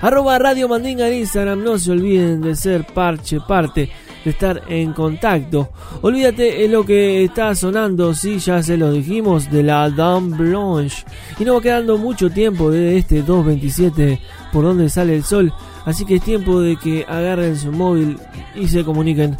Arroba 0.00 0.38
Radio 0.38 0.68
Mandinga 0.68 1.08
en 1.08 1.14
Instagram, 1.14 1.62
no 1.62 1.78
se 1.78 1.92
olviden 1.92 2.40
de 2.40 2.54
ser 2.54 2.84
parche 2.86 3.40
parte, 3.40 3.90
estar 4.30 4.62
en 4.68 4.92
contacto. 4.92 5.70
Olvídate 6.02 6.64
en 6.64 6.72
lo 6.72 6.84
que 6.84 7.24
está 7.24 7.54
sonando, 7.54 8.14
si 8.14 8.38
ya 8.38 8.62
se 8.62 8.76
lo 8.76 8.92
dijimos, 8.92 9.50
de 9.50 9.62
la 9.62 9.90
Dame 9.90 10.36
Blanche. 10.36 11.04
Y 11.38 11.44
no 11.44 11.54
va 11.54 11.60
quedando 11.60 11.98
mucho 11.98 12.30
tiempo 12.30 12.70
de 12.70 12.98
este 12.98 13.22
227 13.22 14.20
por 14.52 14.64
donde 14.64 14.88
sale 14.88 15.14
el 15.14 15.24
sol, 15.24 15.52
así 15.84 16.04
que 16.04 16.16
es 16.16 16.22
tiempo 16.22 16.60
de 16.60 16.76
que 16.76 17.04
agarren 17.08 17.56
su 17.56 17.72
móvil 17.72 18.18
y 18.54 18.68
se 18.68 18.84
comuniquen 18.84 19.36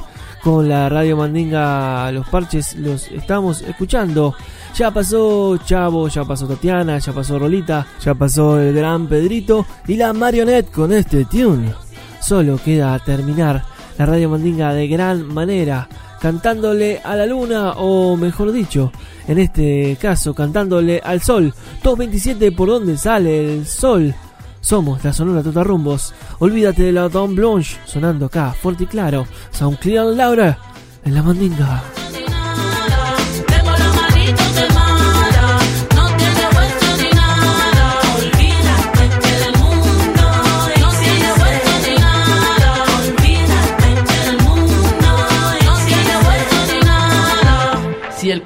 con 0.47 0.69
la 0.69 0.89
Radio 0.89 1.17
Mandinga. 1.17 2.13
Los 2.13 2.29
parches 2.29 2.77
los 2.77 3.11
estamos 3.11 3.63
escuchando. 3.63 4.35
Ya 4.77 4.93
pasó 4.93 5.57
Chavo, 5.57 6.07
ya 6.09 6.25
pasó 6.25 6.47
Tatiana, 6.47 6.99
ya 6.99 7.13
pasó 7.13 7.39
Rolita, 7.39 7.87
ya 8.01 8.15
pasó 8.15 8.61
el 8.61 8.75
gran 8.75 9.09
Pedrito 9.09 9.67
y 9.89 9.97
la 9.97 10.13
Marionette 10.13 10.71
con 10.71 10.93
este 10.93 11.25
tune. 11.25 11.73
Solo 12.21 12.59
queda 12.63 12.99
terminar 12.99 13.65
la 13.99 14.07
Radio 14.07 14.29
Mandinga 14.29 14.73
de 14.73 14.89
gran 14.89 15.27
manera. 15.33 15.89
cantándole 16.21 17.01
a 17.05 17.15
la 17.15 17.27
luna 17.27 17.73
o 17.77 18.17
mejor 18.17 18.51
dicho, 18.51 18.91
en 19.29 19.39
este 19.39 19.97
caso 20.01 20.35
cantándole 20.35 21.01
al 21.05 21.21
sol. 21.21 21.53
227 21.83 22.53
por 22.53 22.69
donde 22.69 22.97
sale 22.97 23.59
el 23.59 23.67
sol. 23.67 24.15
Somos 24.61 25.05
la 25.05 25.13
Sonora 25.13 25.43
Totarrumbos. 25.43 26.15
Olvídate 26.41 26.85
de 26.85 26.93
la 26.93 27.09
Don 27.09 27.37
Blanche 27.37 27.79
sonando 27.85 28.27
acá, 28.27 28.53
fuerte 28.53 28.85
y 28.85 28.87
claro. 28.87 29.27
Sound 29.51 29.79
Clear 29.79 30.07
Laura 30.07 30.59
en 31.05 31.15
la 31.15 31.23
mandinga. 31.23 32.06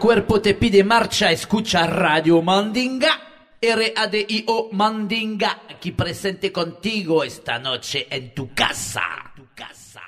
Cuerpo 0.01 0.41
te 0.41 0.55
pide 0.55 0.83
marcha, 0.83 1.31
escucha 1.31 1.87
Radio 1.87 2.41
Mandinga. 2.41 3.21
R-A-D-I-O 3.61 4.71
Mandinga, 4.73 5.61
aquí 5.69 5.93
presente 5.93 6.51
contigo 6.51 7.23
esta 7.23 7.59
noche 7.59 8.07
en 8.11 8.35
tu 8.35 8.55
casa. 8.55 9.03
Tu 9.37 9.47
casa. 9.55 10.01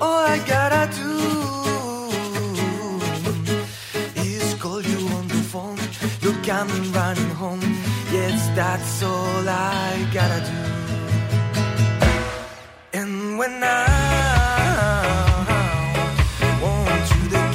All 0.00 0.24
I 0.24 0.38
gotta 0.46 0.88
do 0.94 1.18
is 4.22 4.54
call 4.60 4.80
you 4.80 5.08
on 5.16 5.26
the 5.26 5.42
phone. 5.50 5.78
You 6.20 6.32
come 6.44 6.92
running 6.92 7.31
that's 8.54 9.02
all 9.02 9.48
I 9.48 10.06
gotta 10.12 10.40
do. 10.50 10.62
And 12.92 13.38
when 13.38 13.62
I 13.62 13.86
want 16.60 17.10
you 17.14 17.28
to 17.30 17.52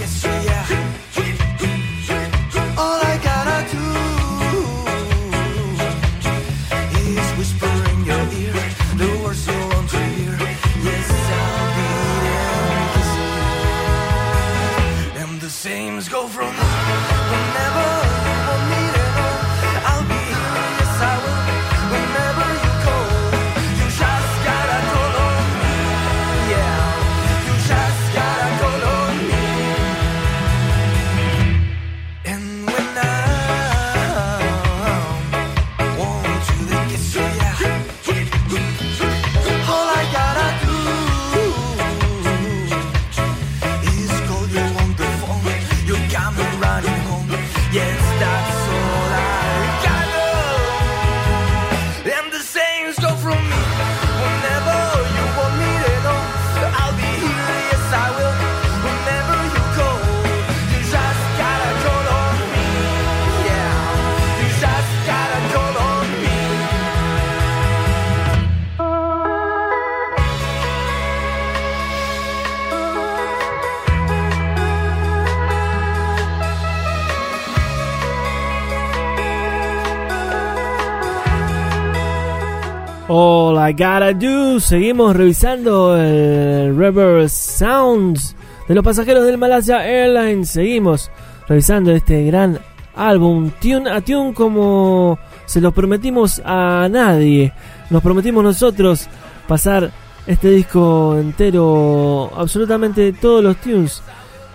I 83.68 83.74
gotta 83.74 84.14
do. 84.14 84.62
Seguimos 84.62 85.14
revisando 85.14 85.98
el 85.98 86.78
Reverse 86.78 87.36
Sounds 87.58 88.34
de 88.66 88.74
los 88.74 88.82
pasajeros 88.82 89.26
del 89.26 89.38
Malaysia 89.38 89.86
Airlines. 89.86 90.52
Seguimos 90.52 91.12
revisando 91.50 91.92
este 91.92 92.24
gran 92.24 92.60
álbum, 92.96 93.52
tune 93.62 93.90
a 93.90 94.00
tune, 94.00 94.34
como 94.34 95.20
se 95.46 95.60
lo 95.60 95.74
prometimos 95.74 96.42
a 96.46 96.88
nadie. 96.90 97.52
Nos 97.90 98.02
prometimos 98.02 98.42
nosotros 98.42 99.10
pasar 99.50 99.92
este 100.26 100.50
disco 100.50 101.18
entero, 101.18 102.32
absolutamente 102.38 103.12
todos 103.12 103.44
los 103.44 103.58
tunes 103.58 104.02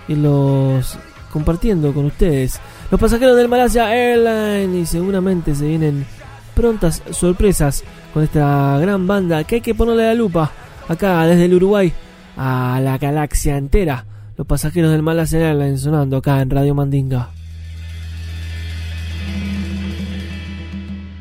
y 0.08 0.14
los 0.14 0.96
compartiendo 1.30 1.92
con 1.92 2.06
ustedes. 2.06 2.58
Los 2.90 2.98
pasajeros 2.98 3.36
del 3.36 3.50
Malaysia 3.50 3.94
Airlines 3.94 4.74
y 4.74 4.86
seguramente 4.86 5.54
se 5.54 5.66
vienen 5.66 6.06
prontas 6.54 7.02
sorpresas 7.10 7.84
con 8.12 8.22
esta 8.22 8.78
gran 8.78 9.06
banda 9.06 9.44
que 9.44 9.56
hay 9.56 9.60
que 9.60 9.74
ponerle 9.74 10.04
la 10.04 10.14
lupa 10.14 10.50
acá 10.88 11.26
desde 11.26 11.46
el 11.46 11.54
Uruguay 11.54 11.92
a 12.36 12.80
la 12.82 12.98
galaxia 12.98 13.56
entera. 13.56 14.04
Los 14.36 14.46
pasajeros 14.46 14.90
del 14.90 15.02
Malaysia 15.02 15.38
Airlines 15.38 15.82
sonando 15.82 16.16
acá 16.16 16.40
en 16.40 16.50
Radio 16.50 16.74
Mandinga. 16.74 17.30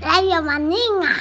Radio 0.02 0.42
Mandinga. 0.44 1.16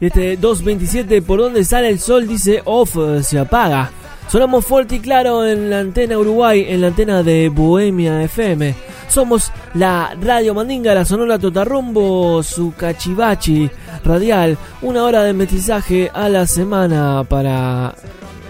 Y 0.00 0.06
este 0.06 0.36
227 0.38 1.20
por 1.22 1.40
donde 1.40 1.62
sale 1.62 1.90
el 1.90 1.98
sol 1.98 2.26
dice 2.26 2.62
off, 2.64 2.96
se 3.22 3.38
apaga. 3.38 3.90
Sonamos 4.30 4.64
fuerte 4.64 4.94
y 4.94 5.00
claro 5.00 5.44
en 5.44 5.70
la 5.70 5.80
antena 5.80 6.16
Uruguay, 6.16 6.64
en 6.68 6.82
la 6.82 6.86
antena 6.86 7.24
de 7.24 7.48
Bohemia 7.48 8.22
FM. 8.22 8.76
Somos 9.08 9.50
la 9.74 10.16
Radio 10.22 10.54
Mandinga, 10.54 10.94
la 10.94 11.04
Sonora 11.04 11.36
Totarrumbo, 11.36 12.40
su 12.44 12.72
cachivachi 12.76 13.68
radial. 14.04 14.56
Una 14.82 15.02
hora 15.02 15.24
de 15.24 15.32
mestizaje 15.32 16.12
a 16.14 16.28
la 16.28 16.46
semana 16.46 17.24
para 17.28 17.92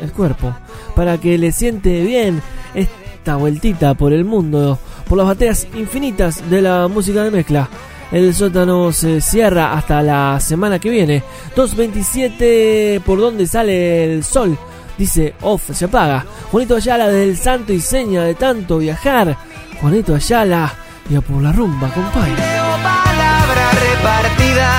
el 0.02 0.12
cuerpo. 0.12 0.54
Para 0.94 1.16
que 1.16 1.38
le 1.38 1.50
siente 1.50 2.02
bien 2.02 2.42
esta 2.74 3.36
vueltita 3.36 3.94
por 3.94 4.12
el 4.12 4.26
mundo, 4.26 4.78
por 5.08 5.16
las 5.16 5.28
baterías 5.28 5.66
infinitas 5.72 6.50
de 6.50 6.60
la 6.60 6.88
música 6.88 7.24
de 7.24 7.30
mezcla. 7.30 7.70
El 8.12 8.34
sótano 8.34 8.92
se 8.92 9.22
cierra 9.22 9.72
hasta 9.72 10.02
la 10.02 10.38
semana 10.40 10.78
que 10.78 10.90
viene. 10.90 11.22
2.27 11.56 13.00
por 13.00 13.18
donde 13.18 13.46
sale 13.46 14.04
el 14.04 14.24
sol. 14.24 14.58
Dice 14.98 15.34
off, 15.40 15.70
se 15.72 15.84
apaga. 15.86 16.24
Juanito 16.50 16.76
Ayala 16.76 17.08
del 17.08 17.36
santo 17.36 17.72
y 17.72 17.80
seña 17.80 18.22
de 18.24 18.34
tanto 18.34 18.78
viajar. 18.78 19.36
Juanito 19.80 20.14
Ayala 20.14 20.72
y 21.08 21.16
a 21.16 21.20
por 21.20 21.42
la 21.42 21.52
rumba, 21.52 21.88
compadre. 21.88 22.34
palabra 22.82 23.70
repartida. 23.72 24.70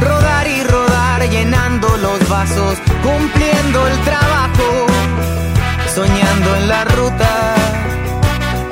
Rodar 0.00 0.48
y 0.48 0.62
rodar 0.64 1.28
llenando 1.30 1.96
los 1.98 2.28
vasos, 2.28 2.78
cumpliendo 3.02 3.86
el 3.86 3.98
trabajo, 4.00 4.86
soñando 5.94 6.56
en 6.56 6.68
la 6.68 6.84
ruta, 6.84 7.54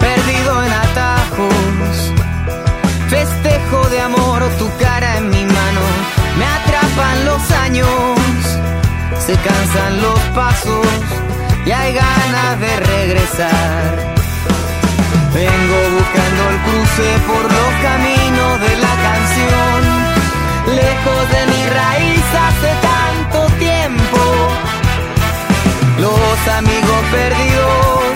perdido 0.01 0.65
en 0.65 0.73
atajos. 0.73 2.13
Festejo 3.09 3.89
de 3.91 4.01
amor, 4.01 4.43
tu 4.59 4.69
cara 4.81 5.19
en 5.19 5.31
mi 5.31 5.45
mano, 5.45 5.81
me 6.39 6.47
atrapan 6.47 7.25
los 7.27 7.51
años, 7.53 7.89
cansan 9.45 10.01
los 10.01 10.19
pasos 10.35 10.87
y 11.67 11.71
hay 11.71 11.93
ganas 11.93 12.61
de 12.61 12.77
regresar. 12.77 14.15
Vengo 15.35 15.79
buscando 15.99 16.43
el 16.51 16.59
cruce 16.67 17.09
por 17.27 17.43
los 17.43 17.73
caminos 17.83 18.61
de 18.61 18.77
la 18.85 18.95
canción, 19.09 19.79
lejos 20.81 21.23
de 21.35 21.43
mi 21.53 21.63
raíz 21.81 22.25
hace 22.49 22.71
tanto 22.91 23.39
tiempo. 23.59 24.23
Los 26.01 26.55
amigos 26.59 27.01
perdidos, 27.11 28.14